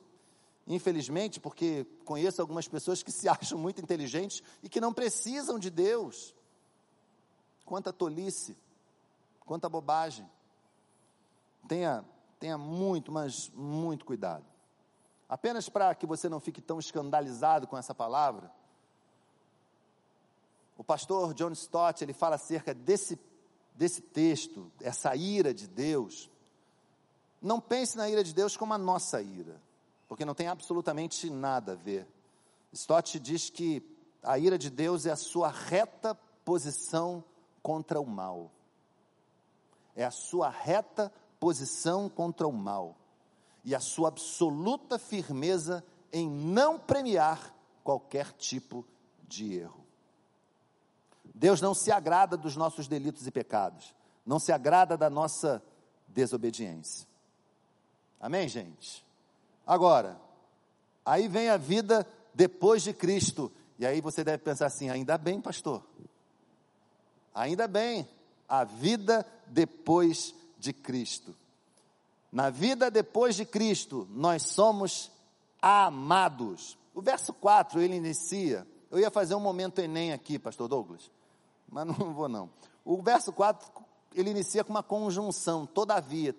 [0.66, 5.70] infelizmente, porque conheço algumas pessoas que se acham muito inteligentes e que não precisam de
[5.70, 6.34] Deus.
[7.64, 8.56] Quanta tolice,
[9.40, 10.28] quanta bobagem.
[11.68, 12.04] Tenha,
[12.38, 14.44] tenha muito, mas muito cuidado.
[15.28, 18.50] Apenas para que você não fique tão escandalizado com essa palavra,
[20.78, 23.18] o pastor John Stott, ele fala acerca desse,
[23.74, 26.30] desse texto, essa ira de Deus.
[27.40, 29.60] Não pense na ira de Deus como a nossa ira,
[30.08, 32.06] porque não tem absolutamente nada a ver.
[32.72, 33.82] Stott diz que
[34.22, 36.14] a ira de Deus é a sua reta
[36.44, 37.24] posição
[37.62, 38.50] contra o mal.
[39.94, 42.96] É a sua reta posição contra o mal
[43.64, 48.84] e a sua absoluta firmeza em não premiar qualquer tipo
[49.26, 49.84] de erro.
[51.34, 55.62] Deus não se agrada dos nossos delitos e pecados, não se agrada da nossa
[56.08, 57.06] desobediência.
[58.18, 59.05] Amém, gente?
[59.66, 60.20] Agora,
[61.04, 65.40] aí vem a vida depois de Cristo, e aí você deve pensar assim: ainda bem,
[65.40, 65.82] pastor,
[67.36, 68.08] Ainda bem,
[68.48, 71.36] a vida depois de Cristo.
[72.32, 75.12] Na vida depois de Cristo, nós somos
[75.60, 76.78] amados.
[76.94, 78.66] O verso 4 ele inicia.
[78.90, 81.10] Eu ia fazer um momento Enem aqui, Pastor Douglas,
[81.68, 82.48] mas não vou não.
[82.82, 83.68] O verso 4
[84.14, 86.34] ele inicia com uma conjunção, todavia.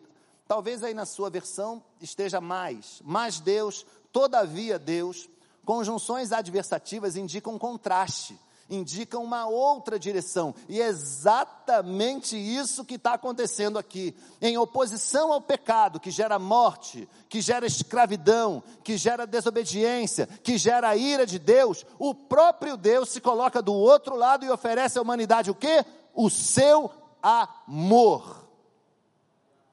[0.48, 5.30] Talvez aí na sua versão esteja mais, mas Deus, todavia Deus.
[5.66, 13.80] Conjunções adversativas indicam contraste indicam uma outra direção, e é exatamente isso que está acontecendo
[13.80, 14.16] aqui.
[14.42, 20.90] Em oposição ao pecado, que gera morte, que gera escravidão, que gera desobediência, que gera
[20.90, 25.02] a ira de Deus, o próprio Deus se coloca do outro lado e oferece à
[25.02, 25.86] humanidade o que?
[26.14, 28.47] O seu amor.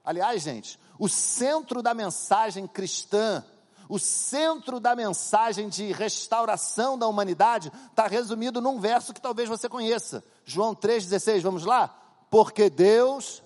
[0.04, 3.44] Aliás, gente, o centro da mensagem cristã
[3.88, 9.68] o centro da mensagem de restauração da humanidade está resumido num verso que talvez você
[9.68, 10.24] conheça.
[10.44, 11.94] João 3,16, vamos lá?
[12.30, 13.42] Porque Deus,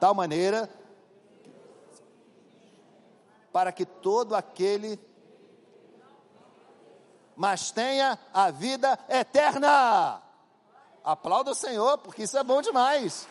[0.00, 0.70] tal maneira,
[3.52, 4.98] para que todo aquele,
[7.36, 10.22] mas tenha a vida eterna.
[11.04, 13.28] Aplauda o Senhor, porque isso é bom demais.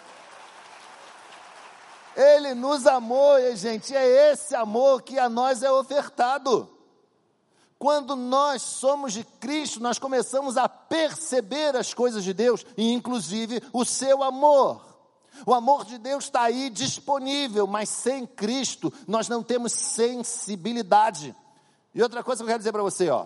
[2.16, 6.70] Ele nos amou, e gente, é esse amor que a nós é ofertado.
[7.80, 13.62] Quando nós somos de Cristo, nós começamos a perceber as coisas de Deus, e inclusive
[13.74, 14.92] o seu amor.
[15.46, 21.36] O amor de Deus está aí disponível, mas sem Cristo nós não temos sensibilidade.
[21.96, 23.26] E outra coisa que eu quero dizer para você, ó.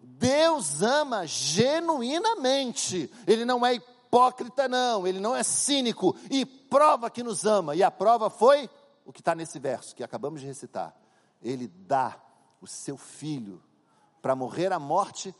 [0.00, 3.97] Deus ama genuinamente, Ele não é hipócrita,
[4.68, 7.74] não, ele não é cínico e prova que nos ama.
[7.74, 8.68] E a prova foi
[9.04, 10.94] o que está nesse verso que acabamos de recitar.
[11.42, 12.16] Ele dá
[12.60, 13.62] o seu filho
[14.20, 15.34] para morrer a morte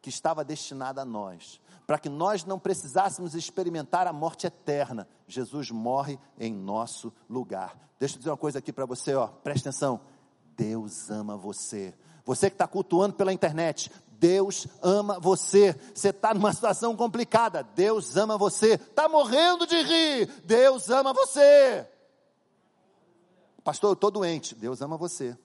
[0.00, 5.06] que estava destinada a nós, para que nós não precisássemos experimentar a morte eterna.
[5.28, 7.78] Jesus morre em nosso lugar.
[8.00, 10.00] Deixa eu dizer uma coisa aqui para você, ó, presta atenção.
[10.56, 11.94] Deus ama você.
[12.24, 13.90] Você que está cultuando pela internet,
[14.22, 15.72] Deus ama você.
[15.92, 18.74] Você está numa situação complicada, Deus ama você.
[18.74, 21.84] Está morrendo de rir, Deus ama você.
[23.64, 25.36] Pastor, eu estou doente, Deus ama você.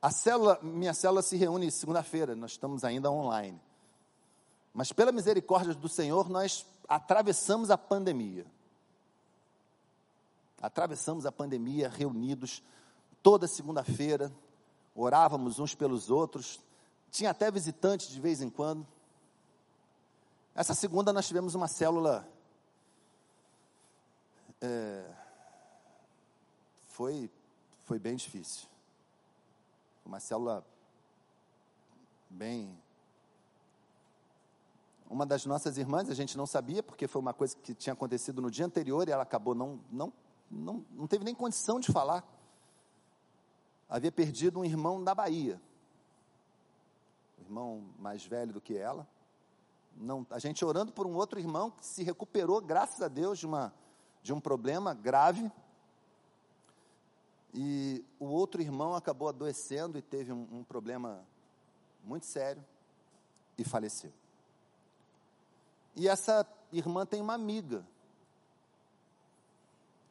[0.00, 3.60] A célula, minha célula se reúne segunda-feira, nós estamos ainda online.
[4.72, 8.46] Mas pela misericórdia do Senhor, nós atravessamos a pandemia.
[10.62, 12.62] Atravessamos a pandemia reunidos
[13.20, 14.32] toda segunda-feira,
[14.98, 16.60] orávamos uns pelos outros,
[17.10, 18.86] tinha até visitantes de vez em quando.
[20.54, 22.28] Essa segunda nós tivemos uma célula.
[24.60, 25.08] É,
[26.88, 27.30] foi,
[27.84, 28.68] foi bem difícil.
[30.04, 30.66] Uma célula
[32.28, 32.76] bem.
[35.08, 38.42] Uma das nossas irmãs, a gente não sabia, porque foi uma coisa que tinha acontecido
[38.42, 40.12] no dia anterior e ela acabou não, não,
[40.50, 42.24] não, não teve nem condição de falar
[43.88, 45.60] havia perdido um irmão da Bahia.
[47.38, 49.08] Um irmão mais velho do que ela.
[49.96, 53.46] Não, a gente orando por um outro irmão que se recuperou, graças a Deus, de,
[53.46, 53.72] uma,
[54.22, 55.50] de um problema grave.
[57.52, 61.24] E o outro irmão acabou adoecendo e teve um, um problema
[62.04, 62.64] muito sério
[63.56, 64.12] e faleceu.
[65.96, 67.84] E essa irmã tem uma amiga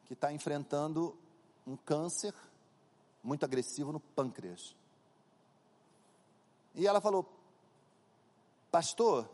[0.06, 1.16] que está enfrentando
[1.66, 2.34] um câncer
[3.28, 4.74] muito agressivo no pâncreas.
[6.74, 7.30] E ela falou:
[8.70, 9.28] Pastor,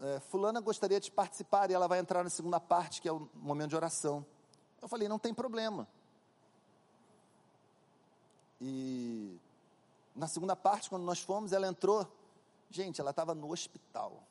[0.00, 3.28] é, Fulana gostaria de participar e ela vai entrar na segunda parte, que é o
[3.34, 4.24] momento de oração.
[4.80, 5.88] Eu falei: Não tem problema.
[8.60, 9.40] E
[10.14, 12.06] na segunda parte, quando nós fomos, ela entrou.
[12.70, 14.22] Gente, ela estava no hospital.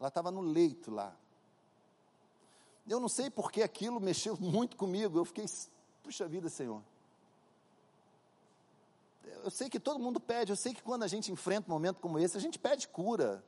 [0.00, 1.14] Ela estava no leito lá.
[2.88, 5.18] Eu não sei porque aquilo mexeu muito comigo.
[5.18, 5.44] Eu fiquei,
[6.02, 6.82] puxa vida, Senhor.
[9.44, 12.00] Eu sei que todo mundo pede, eu sei que quando a gente enfrenta um momento
[12.00, 13.44] como esse, a gente pede cura.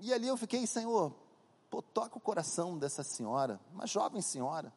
[0.00, 1.12] E ali eu fiquei, Senhor,
[1.68, 4.72] pô, toca o coração dessa senhora, uma jovem senhora.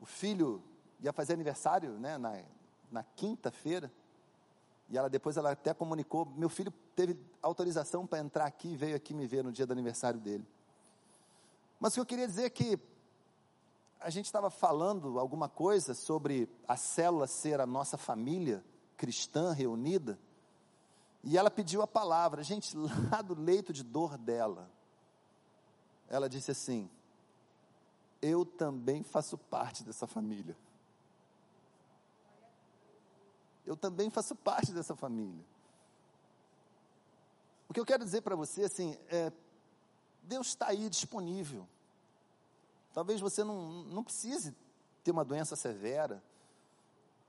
[0.00, 0.62] O filho
[1.00, 2.42] ia fazer aniversário, né, na,
[2.90, 3.92] na quinta-feira.
[4.88, 8.96] E ela depois ela até comunicou, meu filho teve autorização para entrar aqui e veio
[8.96, 10.46] aqui me ver no dia do aniversário dele.
[11.80, 12.78] Mas o que eu queria dizer é que
[13.98, 18.62] a gente estava falando alguma coisa sobre a célula ser a nossa família
[18.96, 20.18] cristã reunida,
[21.24, 22.76] e ela pediu a palavra, gente,
[23.10, 24.70] lá do leito de dor dela,
[26.08, 26.90] ela disse assim:
[28.20, 30.56] Eu também faço parte dessa família.
[33.64, 35.44] Eu também faço parte dessa família.
[37.68, 39.32] O que eu quero dizer para você, assim, é,
[40.30, 41.66] Deus está aí disponível.
[42.94, 44.54] Talvez você não, não precise
[45.02, 46.22] ter uma doença severa,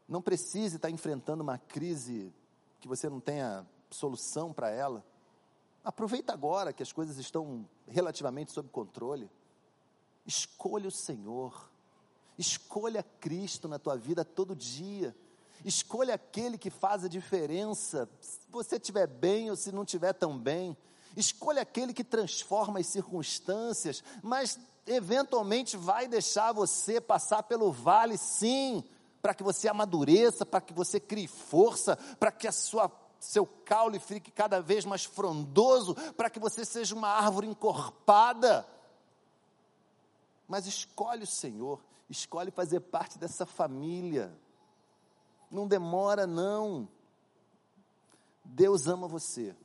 [0.07, 2.31] não precise estar enfrentando uma crise
[2.79, 5.03] que você não tenha solução para ela.
[5.83, 9.27] Aproveita agora que as coisas estão relativamente sob controle.
[10.23, 11.71] Escolha o Senhor.
[12.37, 15.15] Escolha Cristo na tua vida todo dia.
[15.65, 20.37] Escolha aquele que faz a diferença, se você estiver bem ou se não estiver tão
[20.37, 20.77] bem.
[21.15, 28.83] Escolha aquele que transforma as circunstâncias, mas eventualmente vai deixar você passar pelo vale, sim,
[29.21, 33.99] para que você amadureça, para que você crie força, para que a sua seu caule
[33.99, 38.65] fique cada vez mais frondoso, para que você seja uma árvore encorpada.
[40.47, 44.35] Mas escolhe o Senhor, escolhe fazer parte dessa família.
[45.51, 46.89] Não demora, não.
[48.43, 49.55] Deus ama você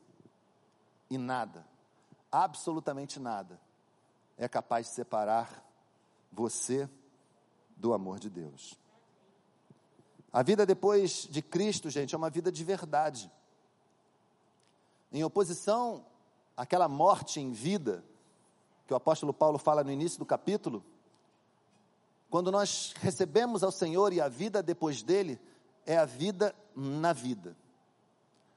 [1.10, 1.66] e nada,
[2.30, 3.60] absolutamente nada,
[4.36, 5.64] é capaz de separar
[6.32, 6.88] você
[7.76, 8.78] do amor de Deus.
[10.32, 13.30] A vida depois de Cristo, gente, é uma vida de verdade.
[15.12, 16.04] Em oposição
[16.56, 18.04] àquela morte em vida,
[18.86, 20.84] que o apóstolo Paulo fala no início do capítulo,
[22.28, 25.40] quando nós recebemos ao Senhor e a vida depois dele,
[25.86, 27.56] é a vida na vida.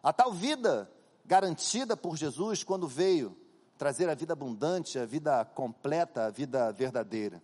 [0.02, 0.91] A tal vida
[1.30, 3.38] garantida por Jesus quando veio
[3.78, 7.40] trazer a vida abundante, a vida completa, a vida verdadeira.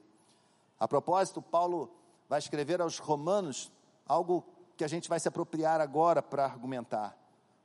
[0.80, 1.96] A propósito, Paulo
[2.28, 3.72] vai escrever aos Romanos
[4.08, 4.44] algo
[4.76, 7.16] que a gente vai se apropriar agora para argumentar.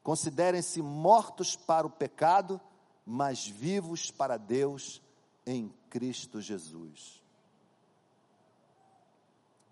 [0.02, 2.60] Considerem-se mortos para o pecado,
[3.06, 5.00] mas vivos para Deus
[5.46, 7.22] em Cristo Jesus.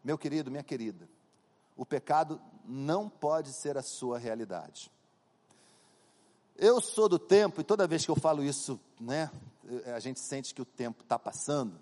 [0.02, 1.06] Meu querido, minha querida,
[1.76, 4.90] o pecado não pode ser a sua realidade.
[6.60, 9.30] Eu sou do tempo, e toda vez que eu falo isso, né,
[9.94, 11.78] a gente sente que o tempo está passando,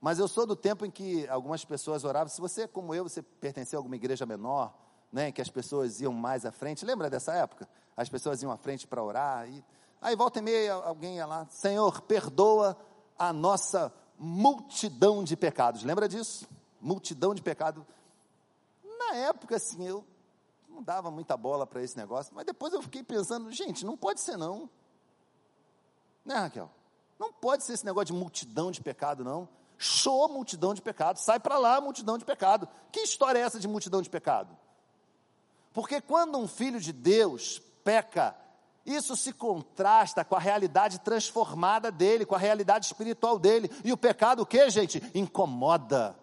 [0.00, 2.28] mas eu sou do tempo em que algumas pessoas oravam.
[2.28, 4.76] Se você, como eu, você pertencia a alguma igreja menor,
[5.12, 7.68] né, que as pessoas iam mais à frente, lembra dessa época?
[7.96, 9.64] As pessoas iam à frente para orar, e
[10.02, 12.76] aí volta e meia alguém ia lá, Senhor, perdoa
[13.16, 16.44] a nossa multidão de pecados, lembra disso?
[16.80, 17.84] Multidão de pecados.
[18.98, 20.04] Na época, assim, eu
[20.78, 24.20] não dava muita bola para esse negócio, mas depois eu fiquei pensando, gente, não pode
[24.20, 24.70] ser não.
[26.24, 26.70] Né, Raquel?
[27.18, 29.48] Não pode ser esse negócio de multidão de pecado, não.
[29.76, 32.68] Show multidão de pecado, sai para lá multidão de pecado.
[32.92, 34.56] Que história é essa de multidão de pecado?
[35.72, 38.36] Porque quando um filho de Deus peca,
[38.86, 43.68] isso se contrasta com a realidade transformada dele, com a realidade espiritual dele.
[43.84, 45.02] E o pecado o que, gente?
[45.12, 46.16] Incomoda.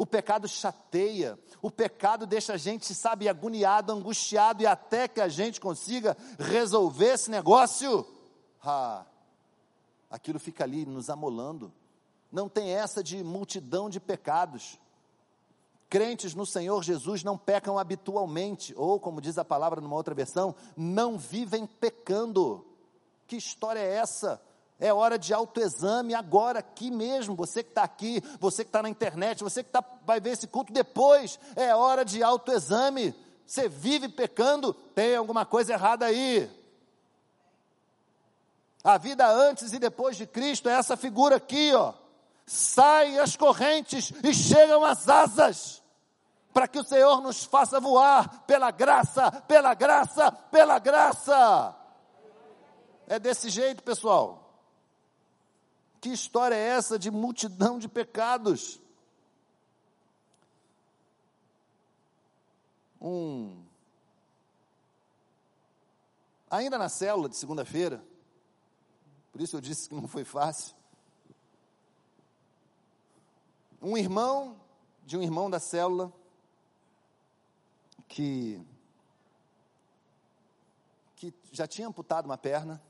[0.00, 5.28] O pecado chateia, o pecado deixa a gente, sabe, agoniado, angustiado, e até que a
[5.28, 8.06] gente consiga resolver esse negócio,
[8.64, 9.04] ah,
[10.10, 11.70] aquilo fica ali nos amolando.
[12.32, 14.80] Não tem essa de multidão de pecados.
[15.90, 20.54] Crentes no Senhor Jesus não pecam habitualmente, ou, como diz a palavra numa outra versão,
[20.74, 22.66] não vivem pecando.
[23.26, 24.40] Que história é essa?
[24.80, 27.36] É hora de autoexame agora, aqui mesmo.
[27.36, 30.46] Você que está aqui, você que está na internet, você que tá, vai ver esse
[30.46, 31.38] culto depois.
[31.54, 33.14] É hora de autoexame.
[33.46, 36.50] Você vive pecando, tem alguma coisa errada aí.
[38.82, 41.92] A vida antes e depois de Cristo é essa figura aqui, ó.
[42.46, 45.82] Saem as correntes e chegam as asas,
[46.54, 51.76] para que o Senhor nos faça voar pela graça, pela graça, pela graça.
[53.06, 54.49] É desse jeito, pessoal.
[56.00, 58.80] Que história é essa de multidão de pecados?
[63.00, 63.62] Um.
[66.50, 68.04] Ainda na célula de segunda-feira,
[69.30, 70.74] por isso eu disse que não foi fácil.
[73.80, 74.60] Um irmão
[75.04, 76.12] de um irmão da célula
[78.08, 78.60] que
[81.20, 82.82] que já tinha amputado uma perna,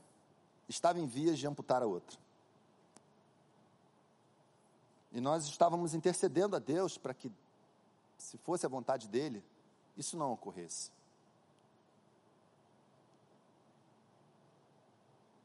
[0.69, 2.17] estava em vias de amputar a outra.
[5.11, 7.31] E nós estávamos intercedendo a Deus para que,
[8.17, 9.43] se fosse a vontade dele,
[9.97, 10.91] isso não ocorresse.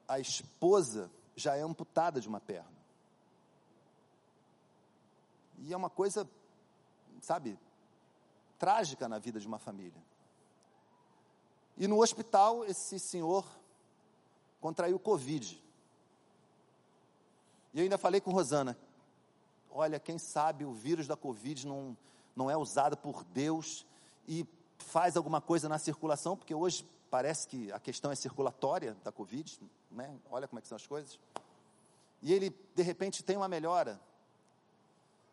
[0.07, 2.77] A esposa já é amputada de uma perna.
[5.59, 6.29] E é uma coisa,
[7.21, 7.59] sabe,
[8.59, 10.03] trágica na vida de uma família.
[11.77, 13.45] E no hospital, esse senhor
[14.61, 15.63] contraiu Covid.
[17.75, 18.79] E eu ainda falei com Rosana,
[19.71, 21.97] olha, quem sabe o vírus da Covid não,
[22.35, 23.87] não é usado por Deus
[24.27, 24.47] e
[24.79, 29.61] faz alguma coisa na circulação, porque hoje parece que a questão é circulatória da Covid,
[29.91, 30.19] né?
[30.31, 31.19] olha como é que são as coisas.
[32.23, 34.01] E ele, de repente, tem uma melhora.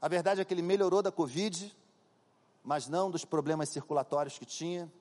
[0.02, 1.76] A verdade é que ele melhorou da Covid,
[2.64, 4.92] mas não dos problemas circulatórios que tinha,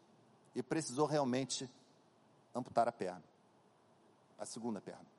[0.54, 1.68] e precisou realmente
[2.54, 3.22] amputar a perna,
[4.38, 5.11] a segunda perna.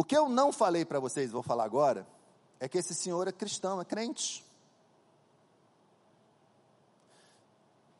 [0.00, 2.06] O que eu não falei para vocês, vou falar agora,
[2.58, 4.42] é que esse senhor é cristão, é crente.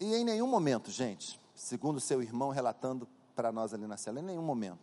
[0.00, 4.22] E em nenhum momento, gente, segundo seu irmão relatando para nós ali na cela, em
[4.22, 4.80] nenhum momento,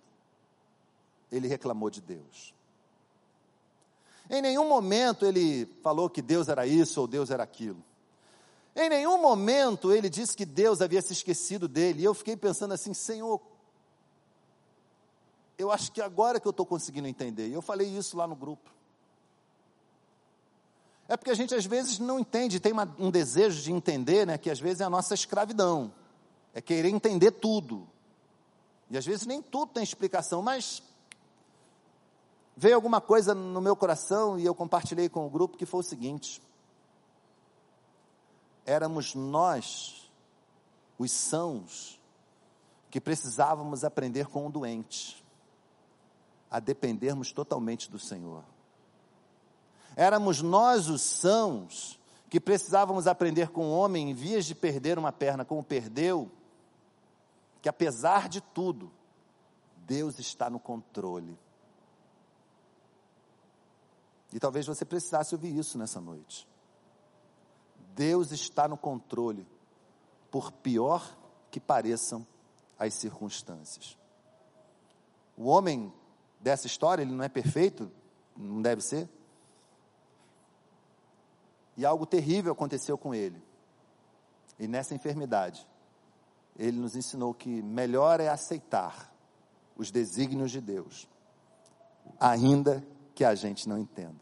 [1.31, 2.53] ele reclamou de Deus.
[4.29, 7.83] Em nenhum momento ele falou que Deus era isso ou Deus era aquilo.
[8.75, 12.01] Em nenhum momento ele disse que Deus havia se esquecido dele.
[12.01, 13.41] E eu fiquei pensando assim, Senhor,
[15.57, 17.47] eu acho que agora que eu estou conseguindo entender.
[17.47, 18.69] E eu falei isso lá no grupo.
[21.07, 24.37] É porque a gente às vezes não entende, tem uma, um desejo de entender, né,
[24.37, 25.91] que às vezes é a nossa escravidão.
[26.53, 27.87] É querer entender tudo.
[28.89, 30.83] E às vezes nem tudo tem explicação, mas
[32.55, 35.83] veio alguma coisa no meu coração e eu compartilhei com o grupo que foi o
[35.83, 36.41] seguinte:
[38.65, 40.11] éramos nós,
[40.99, 41.99] os sãos,
[42.89, 45.25] que precisávamos aprender com o doente
[46.49, 48.43] a dependermos totalmente do Senhor.
[49.95, 55.11] Éramos nós os sãos que precisávamos aprender com o homem em vias de perder uma
[55.11, 56.29] perna, como perdeu,
[57.61, 58.91] que apesar de tudo,
[59.85, 61.37] Deus está no controle.
[64.33, 66.47] E talvez você precisasse ouvir isso nessa noite.
[67.95, 69.47] Deus está no controle,
[70.29, 71.17] por pior
[71.49, 72.27] que pareçam
[72.77, 73.97] as circunstâncias.
[75.35, 75.91] O homem
[76.39, 77.91] dessa história, ele não é perfeito,
[78.35, 79.09] não deve ser.
[81.75, 83.41] E algo terrível aconteceu com ele.
[84.59, 85.67] E nessa enfermidade,
[86.57, 89.13] ele nos ensinou que melhor é aceitar
[89.75, 91.07] os desígnios de Deus,
[92.19, 92.83] ainda
[93.13, 94.15] que a gente não entenda.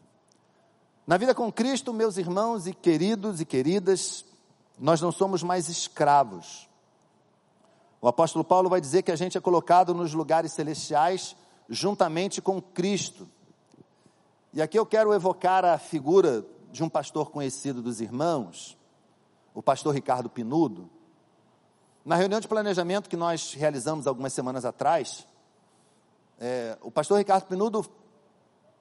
[1.06, 4.24] Na vida com Cristo, meus irmãos e queridos e queridas,
[4.78, 6.68] nós não somos mais escravos.
[8.00, 11.34] O apóstolo Paulo vai dizer que a gente é colocado nos lugares celestiais
[11.68, 13.28] juntamente com Cristo.
[14.52, 18.76] E aqui eu quero evocar a figura de um pastor conhecido dos irmãos,
[19.54, 20.90] o pastor Ricardo Pinudo.
[22.04, 25.26] Na reunião de planejamento que nós realizamos algumas semanas atrás,
[26.38, 27.84] é, o pastor Ricardo Pinudo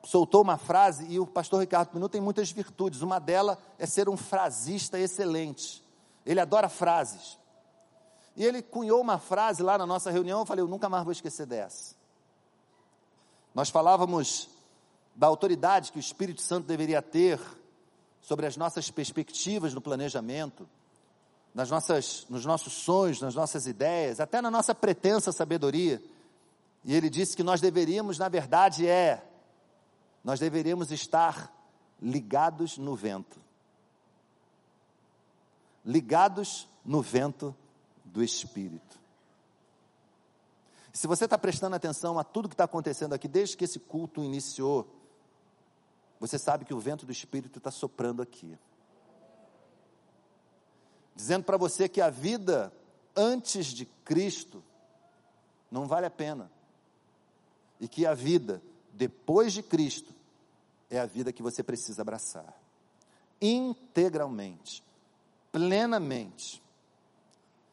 [0.04, 3.02] soltou uma frase e o pastor Ricardo Pinudo tem muitas virtudes.
[3.02, 5.84] Uma delas é ser um frasista excelente.
[6.26, 7.40] Ele adora frases.
[8.36, 11.12] E ele cunhou uma frase lá na nossa reunião, eu falei, eu nunca mais vou
[11.12, 11.95] esquecer dessa.
[13.56, 14.49] Nós falávamos
[15.16, 17.39] da autoridade que o Espírito Santo deveria ter
[18.22, 20.68] sobre as nossas perspectivas no planejamento,
[21.53, 26.03] nas nossas, nos nossos sonhos, nas nossas ideias, até na nossa pretensa sabedoria.
[26.84, 29.24] E ele disse que nós deveríamos, na verdade, é,
[30.22, 31.49] nós deveríamos estar
[32.01, 33.39] ligados no vento.
[35.86, 37.56] Ligados no vento
[38.03, 39.05] do Espírito.
[40.96, 44.24] Se você está prestando atenção a tudo que está acontecendo aqui, desde que esse culto
[44.24, 44.88] iniciou,
[46.22, 48.58] você sabe que o vento do Espírito está soprando aqui.
[51.14, 52.72] Dizendo para você que a vida
[53.14, 54.64] antes de Cristo
[55.70, 56.50] não vale a pena.
[57.78, 58.62] E que a vida
[58.93, 60.16] depois de Cristo
[60.89, 62.58] é a vida que você precisa abraçar.
[63.41, 64.82] Integralmente,
[65.52, 66.64] plenamente.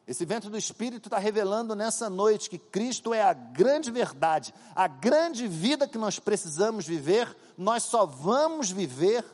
[0.07, 4.89] Esse vento do Espírito está revelando nessa noite que Cristo é a grande verdade, a
[4.89, 9.25] grande vida que nós precisamos viver, nós só vamos viver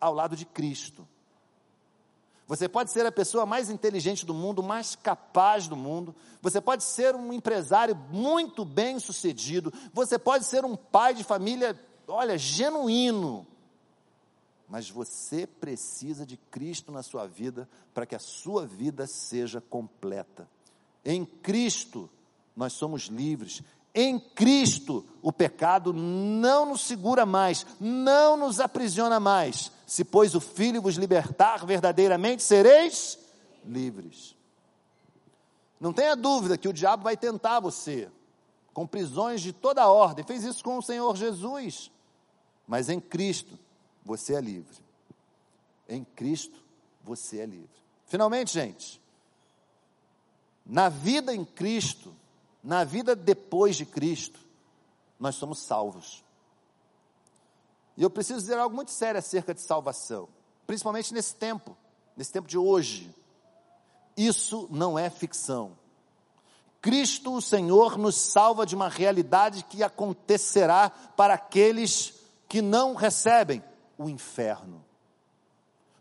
[0.00, 1.06] ao lado de Cristo.
[2.46, 6.84] Você pode ser a pessoa mais inteligente do mundo, mais capaz do mundo, você pode
[6.84, 13.46] ser um empresário muito bem sucedido, você pode ser um pai de família, olha, genuíno,
[14.74, 20.50] mas você precisa de Cristo na sua vida para que a sua vida seja completa.
[21.04, 22.10] Em Cristo
[22.56, 23.62] nós somos livres.
[23.94, 29.70] Em Cristo o pecado não nos segura mais, não nos aprisiona mais.
[29.86, 33.16] Se pois o Filho vos libertar, verdadeiramente sereis
[33.64, 34.34] livres.
[35.78, 38.10] Não tenha dúvida que o diabo vai tentar você
[38.72, 40.24] com prisões de toda ordem.
[40.24, 41.92] Fez isso com o Senhor Jesus.
[42.66, 43.56] Mas em Cristo
[44.04, 44.76] você é livre.
[45.88, 46.62] Em Cristo,
[47.02, 47.70] você é livre.
[48.06, 49.00] Finalmente, gente,
[50.64, 52.14] na vida em Cristo,
[52.62, 54.40] na vida depois de Cristo,
[55.18, 56.24] nós somos salvos.
[57.96, 60.28] E eu preciso dizer algo muito sério acerca de salvação,
[60.66, 61.76] principalmente nesse tempo,
[62.16, 63.14] nesse tempo de hoje.
[64.16, 65.76] Isso não é ficção.
[66.80, 72.14] Cristo, o Senhor, nos salva de uma realidade que acontecerá para aqueles
[72.48, 73.62] que não recebem
[73.98, 74.84] o inferno.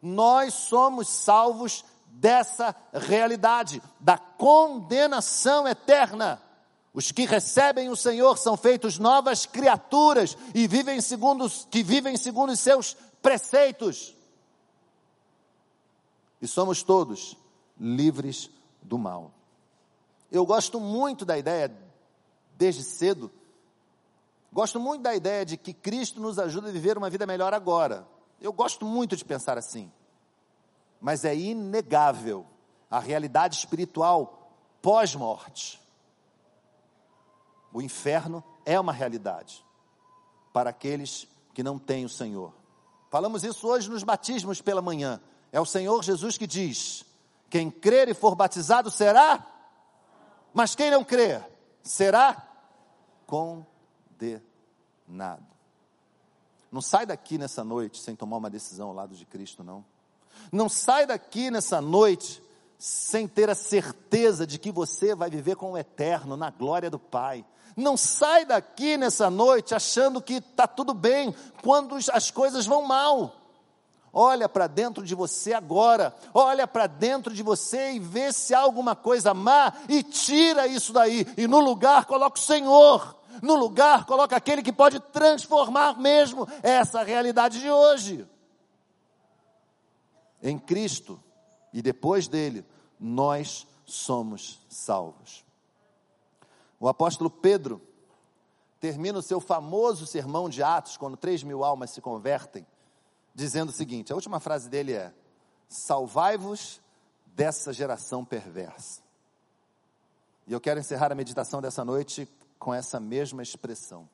[0.02, 6.42] Nós somos salvos dessa realidade, da condenação eterna.
[6.94, 12.52] Os que recebem o Senhor são feitos novas criaturas e vivem segundo que vivem segundo
[12.52, 14.16] os seus preceitos.
[16.42, 17.38] E somos todos
[17.80, 19.32] livres do mal.
[20.32, 21.72] Eu gosto muito da ideia
[22.58, 23.32] desde cedo
[24.54, 28.08] Gosto muito da ideia de que Cristo nos ajuda a viver uma vida melhor agora.
[28.40, 29.92] Eu gosto muito de pensar assim.
[31.02, 32.46] Mas é inegável
[32.90, 35.82] a realidade espiritual pós-morte.
[37.74, 39.66] O inferno é uma realidade
[40.54, 42.54] para aqueles que não têm o Senhor.
[43.10, 45.20] Falamos isso hoje nos batismos pela manhã.
[45.52, 47.04] É o Senhor Jesus que diz:
[47.50, 49.48] quem crer e for batizado será,
[50.54, 51.44] mas quem não crer
[51.82, 52.48] será
[53.26, 53.73] condenado
[54.14, 55.46] condenado.
[56.72, 59.86] Não sai daqui nessa noite sem tomar uma decisão ao lado de Cristo, não.
[60.52, 62.42] Não sai daqui nessa noite
[62.80, 67.00] sem ter a certeza de que você vai viver com o eterno na glória do
[67.00, 67.46] Pai.
[67.78, 73.36] Não sai daqui nessa noite achando que está tudo bem quando as coisas vão mal.
[74.12, 78.60] Olha para dentro de você agora, olha para dentro de você e vê se há
[78.60, 84.06] alguma coisa má e tira isso daí, e no lugar coloca o Senhor no lugar,
[84.06, 88.28] coloca aquele que pode transformar mesmo essa realidade de hoje.
[90.42, 91.22] Em Cristo
[91.72, 92.66] e depois dele,
[93.00, 95.44] nós somos salvos.
[96.80, 97.82] O apóstolo Pedro
[98.80, 102.68] termina o seu famoso sermão de Atos, quando três mil almas se convertem,
[103.34, 105.14] dizendo o seguinte: a última frase dele é:
[105.70, 106.82] Salvai-vos
[107.26, 109.02] dessa geração perversa.
[110.46, 112.28] E eu quero encerrar a meditação dessa noite
[112.64, 114.08] com essa mesma expressão: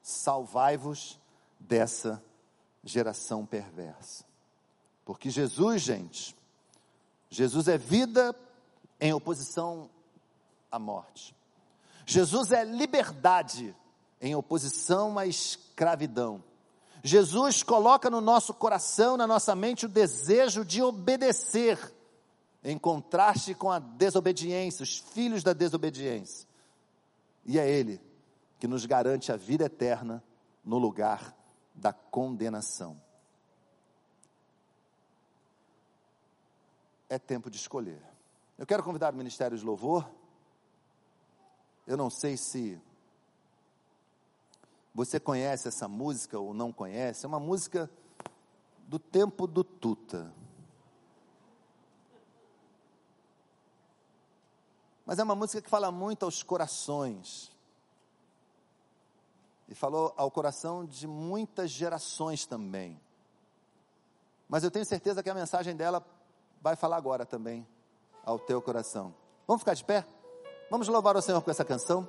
[0.00, 1.18] Salvai-vos
[1.58, 2.22] dessa
[2.84, 4.24] geração perversa.
[5.04, 6.36] Porque Jesus, gente,
[7.28, 8.34] Jesus é vida
[9.00, 9.90] em oposição
[10.70, 11.34] à morte.
[12.06, 13.74] Jesus é liberdade
[14.20, 16.42] em oposição à escravidão.
[17.02, 21.78] Jesus coloca no nosso coração, na nossa mente, o desejo de obedecer,
[22.62, 26.49] em contraste com a desobediência, os filhos da desobediência.
[27.44, 28.00] E é Ele
[28.58, 30.22] que nos garante a vida eterna
[30.64, 31.34] no lugar
[31.74, 33.00] da condenação.
[37.08, 38.02] É tempo de escolher.
[38.58, 40.08] Eu quero convidar o Ministério de Louvor.
[41.86, 42.80] Eu não sei se
[44.94, 47.24] você conhece essa música ou não conhece?
[47.24, 47.90] É uma música
[48.86, 50.32] do tempo do Tuta.
[55.10, 57.50] Mas é uma música que fala muito aos corações.
[59.68, 63.00] E falou ao coração de muitas gerações também.
[64.48, 66.00] Mas eu tenho certeza que a mensagem dela
[66.62, 67.66] vai falar agora também
[68.24, 69.12] ao teu coração.
[69.48, 70.06] Vamos ficar de pé?
[70.70, 72.08] Vamos louvar o Senhor com essa canção?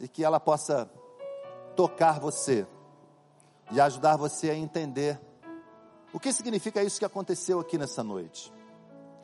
[0.00, 0.86] e que ela possa
[1.74, 2.66] tocar você
[3.72, 5.18] e ajudar você a entender
[6.12, 8.52] o que significa isso que aconteceu aqui nessa noite.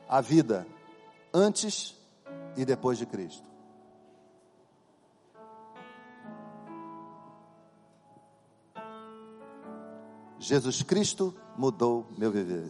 [0.07, 0.67] A vida
[1.35, 1.93] antes
[2.55, 3.43] e depois de Cristo.
[10.39, 12.69] Jesus Cristo mudou meu viver.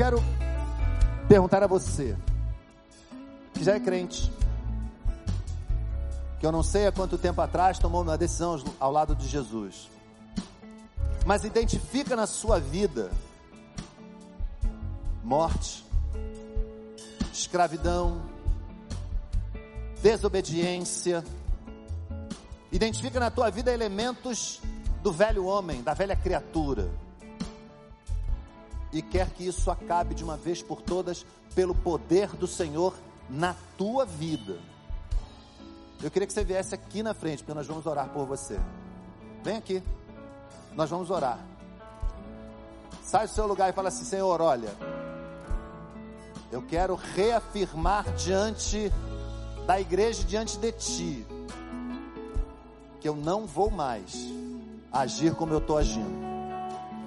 [0.00, 0.24] Quero
[1.28, 2.16] perguntar a você,
[3.52, 4.32] que já é crente,
[6.38, 9.90] que eu não sei há quanto tempo atrás tomou uma decisão ao lado de Jesus,
[11.26, 13.10] mas identifica na sua vida
[15.22, 15.84] morte,
[17.30, 18.22] escravidão,
[20.00, 21.22] desobediência,
[22.72, 24.62] identifica na tua vida elementos
[25.02, 26.88] do velho homem, da velha criatura
[28.92, 31.24] e quer que isso acabe de uma vez por todas
[31.54, 32.94] pelo poder do Senhor
[33.28, 34.58] na tua vida.
[36.02, 38.58] Eu queria que você viesse aqui na frente, porque nós vamos orar por você.
[39.42, 39.82] Vem aqui,
[40.74, 41.38] nós vamos orar.
[43.02, 44.74] Sai do seu lugar e fala assim: Senhor, olha,
[46.50, 48.90] eu quero reafirmar diante
[49.66, 51.26] da igreja, diante de ti,
[53.00, 54.16] que eu não vou mais
[54.92, 56.29] agir como eu estou agindo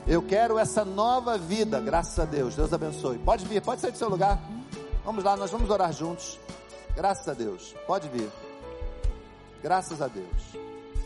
[0.05, 2.55] Eu quero essa nova vida, graças a Deus.
[2.55, 3.17] Deus abençoe.
[3.19, 4.37] Pode vir, pode sair do seu lugar.
[5.05, 6.37] Vamos lá, nós vamos orar juntos.
[6.93, 7.73] Graças a Deus.
[7.87, 8.29] Pode vir.
[9.61, 10.27] Graças a Deus.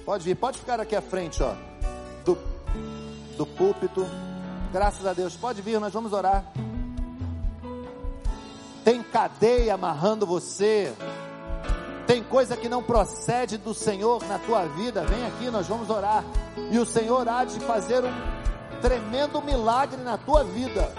[0.03, 1.53] Pode vir, pode ficar aqui à frente, ó.
[2.25, 2.37] Do,
[3.37, 4.03] do púlpito.
[4.73, 5.35] Graças a Deus.
[5.35, 6.51] Pode vir, nós vamos orar.
[8.83, 10.91] Tem cadeia amarrando você.
[12.07, 15.03] Tem coisa que não procede do Senhor na tua vida.
[15.03, 16.23] Vem aqui, nós vamos orar.
[16.71, 18.36] E o Senhor há de fazer um
[18.81, 20.91] tremendo milagre na tua vida.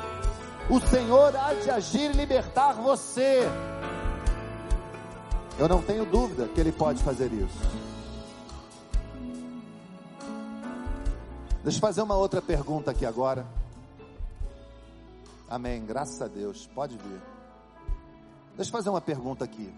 [0.71, 3.43] O Senhor há de agir e libertar você.
[5.59, 7.59] Eu não tenho dúvida que Ele pode fazer isso.
[11.63, 13.47] Deixa eu fazer uma outra pergunta aqui agora.
[15.49, 15.85] Amém.
[15.85, 16.69] Graças a Deus.
[16.75, 17.21] Pode vir.
[18.57, 19.73] Deixa eu fazer uma pergunta aqui.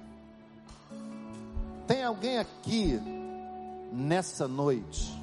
[1.86, 3.00] Tem alguém aqui
[3.92, 5.19] nessa noite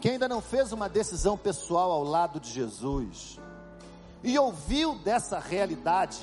[0.00, 3.38] que ainda não fez uma decisão pessoal ao lado de Jesus
[4.22, 6.18] e ouviu dessa realidade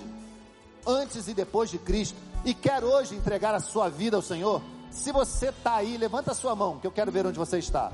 [0.85, 4.61] antes e depois de Cristo e quer hoje entregar a sua vida ao Senhor,
[4.91, 7.91] se você está aí, levanta a sua mão, que eu quero ver onde você está.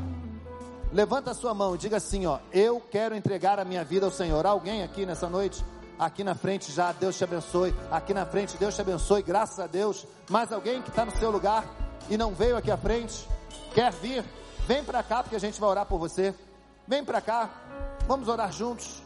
[0.91, 4.11] Levanta a sua mão e diga assim: ó, eu quero entregar a minha vida ao
[4.11, 4.45] Senhor.
[4.45, 5.63] Alguém aqui nessa noite?
[5.97, 7.73] Aqui na frente já, Deus te abençoe.
[7.89, 10.05] Aqui na frente, Deus te abençoe, graças a Deus.
[10.29, 11.63] Mais alguém que está no seu lugar
[12.09, 13.27] e não veio aqui à frente?
[13.73, 14.25] Quer vir?
[14.67, 16.33] Vem para cá porque a gente vai orar por você.
[16.87, 17.49] Vem para cá.
[18.07, 19.01] Vamos orar juntos.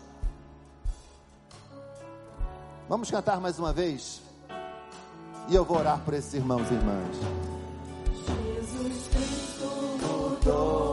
[2.88, 4.22] Vamos cantar mais uma vez.
[5.48, 7.18] E eu vou orar por esses irmãos e irmãs.
[8.56, 9.68] Jesus Cristo
[10.02, 10.85] mudou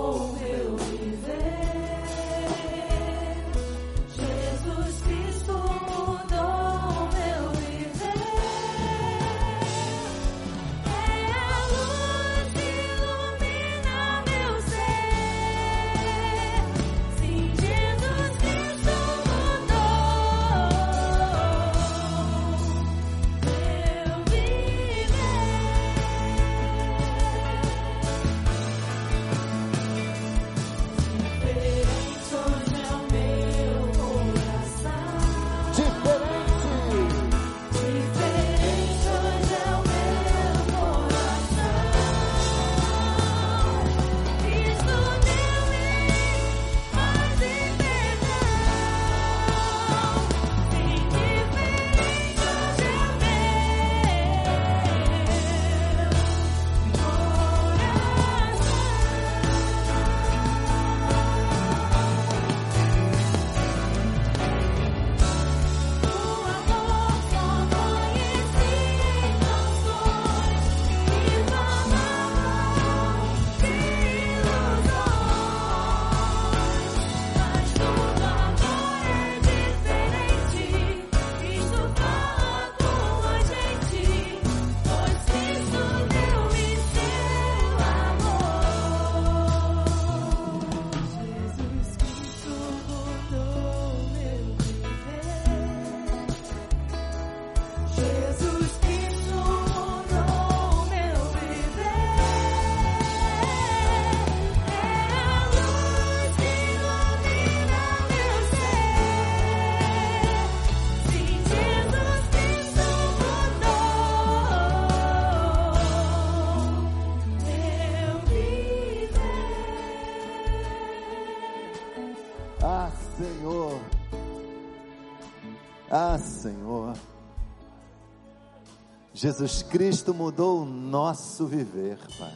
[129.22, 132.34] Jesus Cristo mudou o nosso viver, Pai.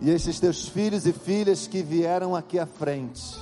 [0.00, 3.36] E estes teus filhos e filhas que vieram aqui à frente,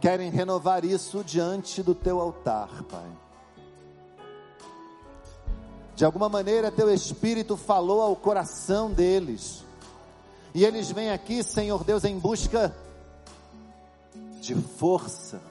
[0.00, 3.12] querem renovar isso diante do teu altar, Pai.
[5.94, 9.66] De alguma maneira, teu Espírito falou ao coração deles.
[10.54, 12.74] E eles vêm aqui, Senhor Deus, em busca
[14.40, 15.42] de força,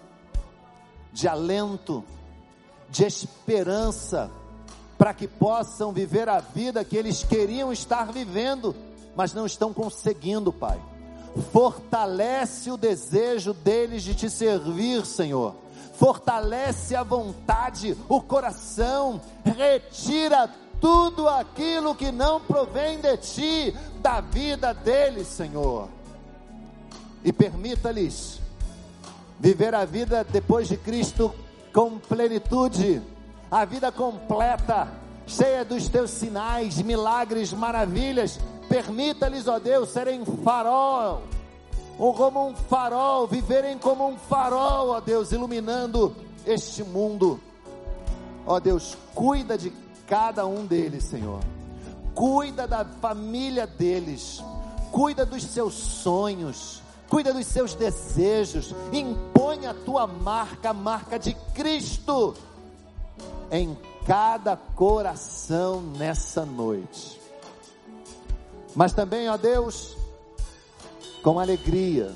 [1.13, 2.03] de alento,
[2.91, 4.29] de esperança,
[4.97, 8.75] para que possam viver a vida que eles queriam estar vivendo,
[9.15, 10.79] mas não estão conseguindo, Pai.
[11.51, 15.55] Fortalece o desejo deles de te servir, Senhor.
[15.93, 20.49] Fortalece a vontade, o coração, retira
[20.81, 25.87] tudo aquilo que não provém de ti, da vida deles, Senhor.
[27.23, 28.41] E permita-lhes
[29.39, 31.33] viver a vida depois de Cristo
[31.73, 33.01] com plenitude,
[33.49, 34.87] a vida completa,
[35.25, 41.23] cheia dos teus sinais, milagres, maravilhas, permita-lhes, ó Deus, serem farol,
[41.97, 46.15] ou como um farol, viverem como um farol, ó Deus, iluminando
[46.45, 47.39] este mundo.
[48.45, 49.71] Ó Deus, cuida de
[50.07, 51.39] cada um deles, Senhor.
[52.13, 54.43] Cuida da família deles.
[54.91, 56.81] Cuida dos seus sonhos.
[57.11, 58.73] Cuida dos seus desejos.
[58.93, 62.33] Impõe a tua marca, a marca de Cristo,
[63.51, 67.19] em cada coração nessa noite.
[68.73, 69.97] Mas também, ó Deus,
[71.21, 72.15] com alegria,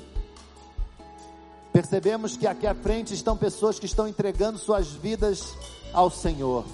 [1.74, 5.54] percebemos que aqui à frente estão pessoas que estão entregando suas vidas
[5.92, 6.64] ao Senhor,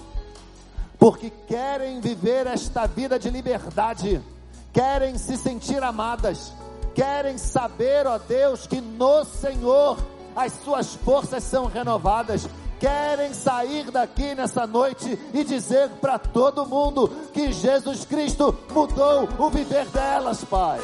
[0.97, 4.21] porque querem viver esta vida de liberdade,
[4.71, 6.53] querem se sentir amadas,
[6.93, 9.97] querem saber, ó Deus, que no Senhor
[10.35, 12.47] as suas forças são renovadas,
[12.79, 19.49] querem sair daqui nessa noite e dizer para todo mundo que Jesus Cristo mudou o
[19.49, 20.79] viver delas, Pai.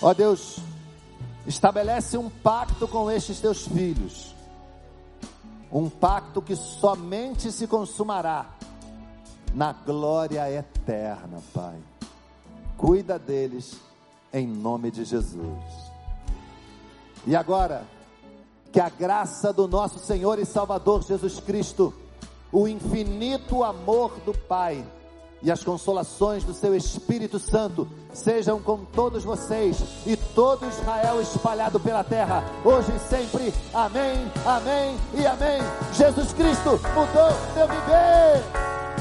[0.00, 0.58] Ó Deus,
[1.46, 4.34] estabelece um pacto com estes teus filhos,
[5.70, 8.46] um pacto que somente se consumará
[9.54, 11.91] na glória eterna, Pai.
[12.76, 13.76] Cuida deles
[14.32, 15.92] em nome de Jesus.
[17.26, 17.84] E agora,
[18.72, 21.92] que a graça do nosso Senhor e Salvador Jesus Cristo,
[22.50, 24.84] o infinito amor do Pai
[25.42, 31.80] e as consolações do seu Espírito Santo sejam com todos vocês e todo Israel espalhado
[31.80, 33.52] pela terra, hoje e sempre.
[33.74, 35.60] Amém, amém e amém.
[35.92, 38.91] Jesus Cristo mudou meu viver.